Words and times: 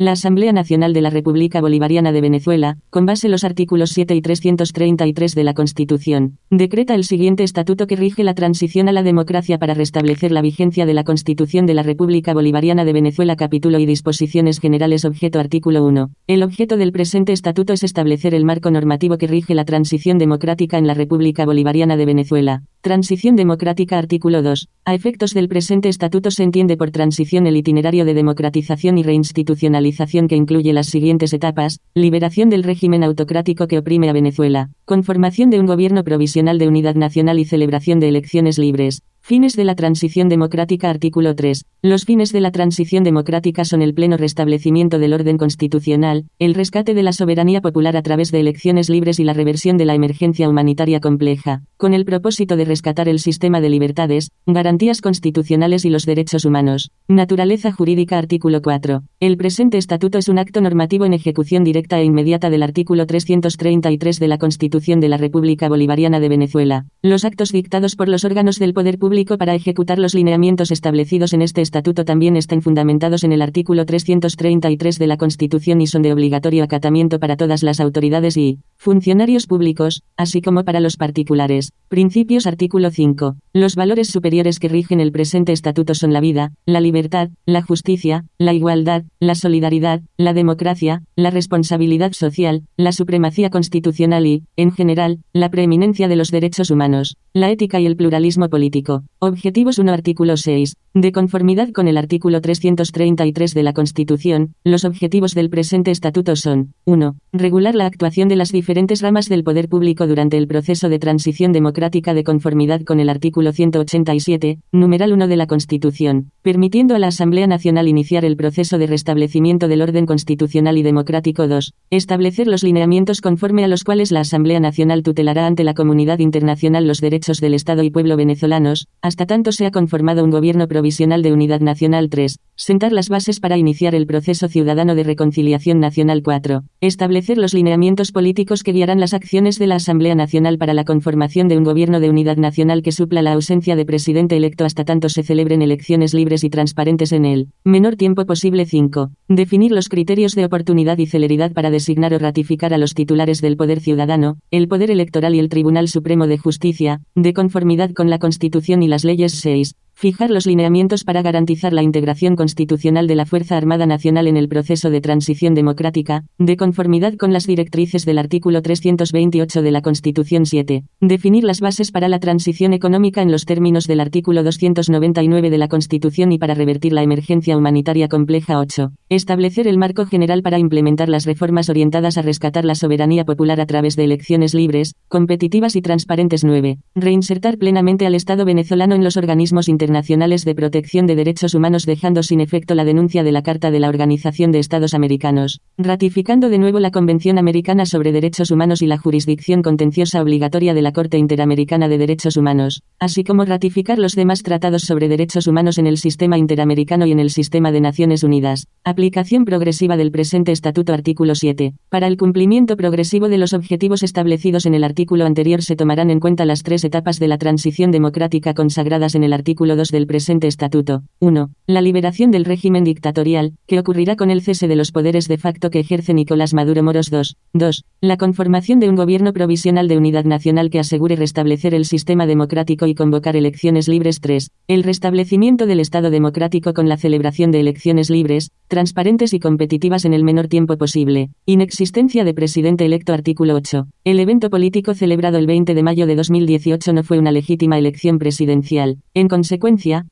La 0.00 0.12
Asamblea 0.12 0.52
Nacional 0.52 0.92
de 0.92 1.00
la 1.00 1.10
República 1.10 1.60
Bolivariana 1.60 2.12
de 2.12 2.20
Venezuela, 2.20 2.76
con 2.88 3.04
base 3.04 3.26
en 3.26 3.32
los 3.32 3.42
artículos 3.42 3.90
7 3.90 4.14
y 4.14 4.22
333 4.22 5.34
de 5.34 5.42
la 5.42 5.54
Constitución, 5.54 6.38
decreta 6.50 6.94
el 6.94 7.02
siguiente 7.02 7.42
estatuto 7.42 7.88
que 7.88 7.96
rige 7.96 8.22
la 8.22 8.34
transición 8.34 8.88
a 8.88 8.92
la 8.92 9.02
democracia 9.02 9.58
para 9.58 9.74
restablecer 9.74 10.30
la 10.30 10.40
vigencia 10.40 10.86
de 10.86 10.94
la 10.94 11.02
Constitución 11.02 11.66
de 11.66 11.74
la 11.74 11.82
República 11.82 12.32
Bolivariana 12.32 12.84
de 12.84 12.92
Venezuela 12.92 13.34
capítulo 13.34 13.80
y 13.80 13.86
disposiciones 13.86 14.60
generales 14.60 15.04
objeto 15.04 15.40
artículo 15.40 15.84
1. 15.84 16.10
El 16.28 16.44
objeto 16.44 16.76
del 16.76 16.92
presente 16.92 17.32
estatuto 17.32 17.72
es 17.72 17.82
establecer 17.82 18.36
el 18.36 18.44
marco 18.44 18.70
normativo 18.70 19.18
que 19.18 19.26
rige 19.26 19.56
la 19.56 19.64
transición 19.64 20.18
democrática 20.18 20.78
en 20.78 20.86
la 20.86 20.94
República 20.94 21.44
Bolivariana 21.44 21.96
de 21.96 22.06
Venezuela. 22.06 22.62
Transición 22.80 23.34
democrática 23.34 23.98
artículo 23.98 24.40
2. 24.40 24.68
A 24.84 24.94
efectos 24.94 25.34
del 25.34 25.48
presente 25.48 25.88
estatuto 25.88 26.30
se 26.30 26.44
entiende 26.44 26.76
por 26.76 26.92
transición 26.92 27.48
el 27.48 27.56
itinerario 27.56 28.04
de 28.04 28.14
democratización 28.14 28.98
y 28.98 29.02
reinstitucionalización 29.02 30.28
que 30.28 30.36
incluye 30.36 30.72
las 30.72 30.86
siguientes 30.86 31.32
etapas, 31.32 31.80
liberación 31.94 32.50
del 32.50 32.62
régimen 32.62 33.02
autocrático 33.02 33.66
que 33.66 33.78
oprime 33.78 34.08
a 34.08 34.12
Venezuela, 34.12 34.70
conformación 34.84 35.50
de 35.50 35.58
un 35.58 35.66
gobierno 35.66 36.04
provisional 36.04 36.60
de 36.60 36.68
unidad 36.68 36.94
nacional 36.94 37.40
y 37.40 37.46
celebración 37.46 37.98
de 37.98 38.10
elecciones 38.10 38.58
libres, 38.58 39.02
Fines 39.20 39.56
de 39.56 39.64
la 39.64 39.74
transición 39.74 40.30
democrática 40.30 40.88
Artículo 40.88 41.34
3. 41.34 41.64
Los 41.82 42.06
fines 42.06 42.32
de 42.32 42.40
la 42.40 42.50
transición 42.50 43.04
democrática 43.04 43.64
son 43.64 43.82
el 43.82 43.92
pleno 43.92 44.16
restablecimiento 44.16 44.98
del 44.98 45.12
orden 45.12 45.36
constitucional, 45.36 46.24
el 46.38 46.54
rescate 46.54 46.94
de 46.94 47.02
la 47.02 47.12
soberanía 47.12 47.60
popular 47.60 47.96
a 47.96 48.02
través 48.02 48.32
de 48.32 48.40
elecciones 48.40 48.88
libres 48.88 49.20
y 49.20 49.24
la 49.24 49.34
reversión 49.34 49.76
de 49.76 49.84
la 49.84 49.94
emergencia 49.94 50.48
humanitaria 50.48 51.00
compleja, 51.00 51.62
con 51.76 51.92
el 51.92 52.06
propósito 52.06 52.56
de 52.56 52.64
rescatar 52.64 53.06
el 53.08 53.18
sistema 53.18 53.60
de 53.60 53.68
libertades, 53.68 54.30
garantías 54.46 55.02
constitucionales 55.02 55.84
y 55.84 55.90
los 55.90 56.06
derechos 56.06 56.46
humanos. 56.46 56.90
Naturaleza 57.06 57.70
jurídica 57.70 58.16
Artículo 58.16 58.62
4. 58.62 59.02
El 59.20 59.36
presente 59.36 59.76
estatuto 59.76 60.16
es 60.16 60.28
un 60.28 60.38
acto 60.38 60.62
normativo 60.62 61.04
en 61.04 61.12
ejecución 61.12 61.64
directa 61.64 62.00
e 62.00 62.04
inmediata 62.04 62.48
del 62.48 62.62
artículo 62.62 63.06
333 63.06 64.18
de 64.18 64.28
la 64.28 64.38
Constitución 64.38 65.00
de 65.00 65.10
la 65.10 65.18
República 65.18 65.68
Bolivariana 65.68 66.18
de 66.18 66.28
Venezuela. 66.30 66.86
Los 67.02 67.26
actos 67.26 67.52
dictados 67.52 67.94
por 67.94 68.08
los 68.08 68.24
órganos 68.24 68.58
del 68.58 68.72
poder 68.72 68.98
público 68.98 69.07
para 69.38 69.54
ejecutar 69.54 69.98
los 69.98 70.14
lineamientos 70.14 70.70
establecidos 70.70 71.32
en 71.32 71.40
este 71.40 71.62
estatuto 71.62 72.04
también 72.04 72.36
están 72.36 72.60
fundamentados 72.60 73.24
en 73.24 73.32
el 73.32 73.40
artículo 73.40 73.86
333 73.86 74.98
de 74.98 75.06
la 75.06 75.16
Constitución 75.16 75.80
y 75.80 75.86
son 75.86 76.02
de 76.02 76.12
obligatorio 76.12 76.62
acatamiento 76.62 77.18
para 77.18 77.36
todas 77.36 77.62
las 77.62 77.80
autoridades 77.80 78.36
y 78.36 78.58
funcionarios 78.76 79.46
públicos, 79.46 80.02
así 80.18 80.42
como 80.42 80.62
para 80.62 80.80
los 80.80 80.96
particulares. 80.96 81.72
Principios 81.88 82.46
artículo 82.46 82.90
5. 82.90 83.36
Los 83.54 83.76
valores 83.76 84.08
superiores 84.08 84.58
que 84.58 84.68
rigen 84.68 85.00
el 85.00 85.10
presente 85.10 85.52
estatuto 85.52 85.94
son 85.94 86.12
la 86.12 86.20
vida, 86.20 86.52
la 86.66 86.80
libertad, 86.80 87.30
la 87.46 87.62
justicia, 87.62 88.26
la 88.36 88.52
igualdad, 88.52 89.04
la 89.20 89.34
solidaridad, 89.34 90.02
la 90.18 90.34
democracia, 90.34 91.02
la 91.16 91.30
responsabilidad 91.30 92.12
social, 92.12 92.64
la 92.76 92.92
supremacía 92.92 93.48
constitucional 93.48 94.26
y, 94.26 94.44
en 94.56 94.70
general, 94.70 95.20
la 95.32 95.48
preeminencia 95.48 96.08
de 96.08 96.16
los 96.16 96.30
derechos 96.30 96.70
humanos, 96.70 97.16
la 97.32 97.50
ética 97.50 97.80
y 97.80 97.86
el 97.86 97.96
pluralismo 97.96 98.48
político. 98.50 98.97
Objetivos 99.20 99.78
1 99.78 99.92
Artículo 99.92 100.36
6. 100.36 100.74
De 100.94 101.12
conformidad 101.12 101.70
con 101.70 101.86
el 101.86 101.96
artículo 101.96 102.40
333 102.40 103.54
de 103.54 103.62
la 103.62 103.72
Constitución, 103.72 104.54
los 104.64 104.84
objetivos 104.84 105.34
del 105.34 105.50
presente 105.50 105.90
estatuto 105.90 106.34
son 106.34 106.72
1. 106.86 107.14
Regular 107.32 107.74
la 107.74 107.86
actuación 107.86 108.28
de 108.28 108.36
las 108.36 108.50
diferentes 108.50 109.00
ramas 109.00 109.28
del 109.28 109.44
poder 109.44 109.68
público 109.68 110.06
durante 110.06 110.36
el 110.38 110.48
proceso 110.48 110.88
de 110.88 110.98
transición 110.98 111.52
democrática 111.52 112.14
de 112.14 112.24
conformidad 112.24 112.82
con 112.82 112.98
el 112.98 113.10
artículo 113.10 113.52
187, 113.52 114.58
numeral 114.72 115.12
1 115.12 115.28
de 115.28 115.36
la 115.36 115.46
Constitución, 115.46 116.30
permitiendo 116.42 116.96
a 116.96 116.98
la 116.98 117.08
Asamblea 117.08 117.46
Nacional 117.46 117.86
iniciar 117.86 118.24
el 118.24 118.36
proceso 118.36 118.78
de 118.78 118.86
restablecimiento 118.88 119.68
del 119.68 119.82
orden 119.82 120.06
constitucional 120.06 120.78
y 120.78 120.82
democrático 120.82 121.46
2. 121.46 121.74
Establecer 121.90 122.48
los 122.48 122.64
lineamientos 122.64 123.20
conforme 123.20 123.62
a 123.62 123.68
los 123.68 123.84
cuales 123.84 124.10
la 124.10 124.20
Asamblea 124.20 124.58
Nacional 124.58 125.02
tutelará 125.04 125.46
ante 125.46 125.62
la 125.62 125.74
comunidad 125.74 126.18
internacional 126.18 126.86
los 126.86 127.00
derechos 127.00 127.40
del 127.40 127.54
Estado 127.54 127.82
y 127.84 127.90
pueblo 127.90 128.16
venezolanos, 128.16 128.87
hasta 129.00 129.26
tanto 129.26 129.52
sea 129.52 129.70
conformado 129.70 130.24
un 130.24 130.30
gobierno 130.30 130.66
provisional 130.66 131.22
de 131.22 131.32
unidad 131.32 131.60
nacional 131.60 132.08
3. 132.10 132.38
Sentar 132.56 132.90
las 132.90 133.08
bases 133.08 133.38
para 133.38 133.56
iniciar 133.56 133.94
el 133.94 134.06
proceso 134.06 134.48
ciudadano 134.48 134.96
de 134.96 135.04
reconciliación 135.04 135.78
nacional 135.78 136.22
4. 136.24 136.64
Establecer 136.80 137.38
los 137.38 137.54
lineamientos 137.54 138.10
políticos 138.10 138.64
que 138.64 138.72
guiarán 138.72 138.98
las 138.98 139.14
acciones 139.14 139.60
de 139.60 139.68
la 139.68 139.76
Asamblea 139.76 140.16
Nacional 140.16 140.58
para 140.58 140.74
la 140.74 140.84
conformación 140.84 141.46
de 141.46 141.56
un 141.56 141.62
gobierno 141.62 142.00
de 142.00 142.10
unidad 142.10 142.36
nacional 142.38 142.82
que 142.82 142.90
supla 142.90 143.22
la 143.22 143.34
ausencia 143.34 143.76
de 143.76 143.86
presidente 143.86 144.36
electo 144.36 144.64
hasta 144.64 144.84
tanto 144.84 145.08
se 145.08 145.22
celebren 145.22 145.62
elecciones 145.62 146.12
libres 146.12 146.42
y 146.42 146.50
transparentes 146.50 147.12
en 147.12 147.24
el 147.24 147.48
menor 147.64 147.94
tiempo 147.94 148.26
posible 148.26 148.66
5. 148.66 149.10
Definir 149.28 149.70
los 149.70 149.88
criterios 149.88 150.34
de 150.34 150.44
oportunidad 150.44 150.98
y 150.98 151.06
celeridad 151.06 151.52
para 151.52 151.70
designar 151.70 152.14
o 152.14 152.18
ratificar 152.18 152.74
a 152.74 152.78
los 152.78 152.94
titulares 152.94 153.40
del 153.40 153.56
poder 153.56 153.78
ciudadano, 153.78 154.38
el 154.50 154.66
poder 154.66 154.90
electoral 154.90 155.36
y 155.36 155.38
el 155.38 155.48
Tribunal 155.48 155.86
Supremo 155.86 156.26
de 156.26 156.38
Justicia, 156.38 157.00
de 157.14 157.32
conformidad 157.32 157.92
con 157.92 158.10
la 158.10 158.18
Constitución 158.18 158.77
y 158.82 158.88
las 158.88 159.04
leyes 159.04 159.32
6. 159.40 159.74
Fijar 160.00 160.30
los 160.30 160.46
lineamientos 160.46 161.02
para 161.02 161.22
garantizar 161.22 161.72
la 161.72 161.82
integración 161.82 162.36
constitucional 162.36 163.08
de 163.08 163.16
la 163.16 163.26
Fuerza 163.26 163.56
Armada 163.56 163.84
Nacional 163.84 164.28
en 164.28 164.36
el 164.36 164.48
proceso 164.48 164.90
de 164.90 165.00
transición 165.00 165.54
democrática, 165.54 166.22
de 166.38 166.56
conformidad 166.56 167.14
con 167.14 167.32
las 167.32 167.48
directrices 167.48 168.04
del 168.04 168.18
artículo 168.18 168.62
328 168.62 169.60
de 169.60 169.72
la 169.72 169.82
Constitución 169.82 170.46
7. 170.46 170.84
Definir 171.00 171.42
las 171.42 171.60
bases 171.60 171.90
para 171.90 172.06
la 172.06 172.20
transición 172.20 172.74
económica 172.74 173.22
en 173.22 173.32
los 173.32 173.44
términos 173.44 173.88
del 173.88 173.98
artículo 173.98 174.44
299 174.44 175.50
de 175.50 175.58
la 175.58 175.66
Constitución 175.66 176.30
y 176.30 176.38
para 176.38 176.54
revertir 176.54 176.92
la 176.92 177.02
emergencia 177.02 177.56
humanitaria 177.56 178.06
compleja 178.06 178.60
8. 178.60 178.92
Establecer 179.08 179.66
el 179.66 179.78
marco 179.78 180.06
general 180.06 180.42
para 180.42 180.60
implementar 180.60 181.08
las 181.08 181.26
reformas 181.26 181.70
orientadas 181.70 182.18
a 182.18 182.22
rescatar 182.22 182.64
la 182.64 182.76
soberanía 182.76 183.24
popular 183.24 183.60
a 183.60 183.66
través 183.66 183.96
de 183.96 184.04
elecciones 184.04 184.54
libres, 184.54 184.94
competitivas 185.08 185.74
y 185.74 185.82
transparentes 185.82 186.44
9. 186.44 186.78
Reinsertar 186.94 187.58
plenamente 187.58 188.06
al 188.06 188.14
Estado 188.14 188.44
venezolano 188.44 188.94
en 188.94 189.02
los 189.02 189.16
organismos 189.16 189.68
internacionales 189.68 189.87
internacionales 189.88 190.44
de 190.44 190.54
protección 190.54 191.06
de 191.06 191.16
derechos 191.16 191.54
humanos 191.54 191.86
dejando 191.86 192.22
sin 192.22 192.42
efecto 192.42 192.74
la 192.74 192.84
denuncia 192.84 193.24
de 193.24 193.32
la 193.32 193.42
Carta 193.42 193.70
de 193.70 193.80
la 193.80 193.88
Organización 193.88 194.52
de 194.52 194.58
Estados 194.58 194.92
Americanos, 194.92 195.62
ratificando 195.78 196.50
de 196.50 196.58
nuevo 196.58 196.78
la 196.78 196.90
Convención 196.90 197.38
Americana 197.38 197.86
sobre 197.86 198.12
Derechos 198.12 198.50
Humanos 198.50 198.82
y 198.82 198.86
la 198.86 198.98
jurisdicción 198.98 199.62
contenciosa 199.62 200.20
obligatoria 200.20 200.74
de 200.74 200.82
la 200.82 200.92
Corte 200.92 201.16
Interamericana 201.16 201.88
de 201.88 201.96
Derechos 201.96 202.36
Humanos, 202.36 202.82
así 203.00 203.24
como 203.24 203.46
ratificar 203.46 203.98
los 203.98 204.12
demás 204.12 204.42
tratados 204.42 204.82
sobre 204.82 205.08
derechos 205.08 205.46
humanos 205.46 205.78
en 205.78 205.86
el 205.86 205.96
sistema 205.96 206.36
interamericano 206.36 207.06
y 207.06 207.12
en 207.12 207.20
el 207.20 207.30
sistema 207.30 207.72
de 207.72 207.80
Naciones 207.80 208.22
Unidas. 208.24 208.66
Aplicación 208.84 209.46
progresiva 209.46 209.96
del 209.96 210.10
presente 210.10 210.52
Estatuto 210.52 210.92
Artículo 210.92 211.34
7. 211.34 211.72
Para 211.88 212.08
el 212.08 212.18
cumplimiento 212.18 212.76
progresivo 212.76 213.30
de 213.30 213.38
los 213.38 213.54
objetivos 213.54 214.02
establecidos 214.02 214.66
en 214.66 214.74
el 214.74 214.84
artículo 214.84 215.24
anterior 215.24 215.62
se 215.62 215.76
tomarán 215.76 216.10
en 216.10 216.20
cuenta 216.20 216.44
las 216.44 216.62
tres 216.62 216.84
etapas 216.84 217.18
de 217.18 217.28
la 217.28 217.38
transición 217.38 217.90
democrática 217.90 218.52
consagradas 218.52 219.14
en 219.14 219.24
el 219.24 219.32
artículo 219.32 219.77
2 219.78 219.90
del 219.90 220.06
presente 220.06 220.48
estatuto. 220.48 221.04
1. 221.20 221.50
La 221.66 221.80
liberación 221.80 222.30
del 222.30 222.44
régimen 222.44 222.82
dictatorial, 222.82 223.54
que 223.66 223.78
ocurrirá 223.78 224.16
con 224.16 224.30
el 224.30 224.42
cese 224.42 224.68
de 224.68 224.74
los 224.74 224.90
poderes 224.90 225.28
de 225.28 225.38
facto 225.38 225.70
que 225.70 225.78
ejerce 225.78 226.12
Nicolás 226.14 226.52
Maduro 226.52 226.82
Moros 226.82 227.10
2. 227.10 227.36
2. 227.54 227.84
La 228.00 228.16
conformación 228.16 228.80
de 228.80 228.88
un 228.88 228.96
gobierno 228.96 229.32
provisional 229.32 229.86
de 229.86 229.96
unidad 229.96 230.24
nacional 230.24 230.68
que 230.68 230.80
asegure 230.80 231.14
restablecer 231.14 231.74
el 231.74 231.84
sistema 231.84 232.26
democrático 232.26 232.86
y 232.86 232.94
convocar 232.94 233.36
elecciones 233.36 233.86
libres 233.86 234.20
3. 234.20 234.50
El 234.66 234.82
restablecimiento 234.82 235.66
del 235.66 235.80
Estado 235.80 236.10
democrático 236.10 236.74
con 236.74 236.88
la 236.88 236.96
celebración 236.96 237.52
de 237.52 237.60
elecciones 237.60 238.10
libres, 238.10 238.50
transparentes 238.66 239.32
y 239.32 239.38
competitivas 239.38 240.04
en 240.04 240.14
el 240.14 240.24
menor 240.24 240.48
tiempo 240.48 240.76
posible. 240.76 241.30
Inexistencia 241.46 242.24
de 242.24 242.34
presidente 242.34 242.84
electo 242.84 243.12
artículo 243.12 243.54
8. 243.54 243.86
El 244.04 244.18
evento 244.18 244.50
político 244.50 244.94
celebrado 244.94 245.38
el 245.38 245.46
20 245.46 245.74
de 245.74 245.82
mayo 245.84 246.06
de 246.06 246.16
2018 246.16 246.92
no 246.92 247.04
fue 247.04 247.18
una 247.18 247.30
legítima 247.30 247.78
elección 247.78 248.18
presidencial. 248.18 248.98
En 249.14 249.28
consecuencia, 249.28 249.57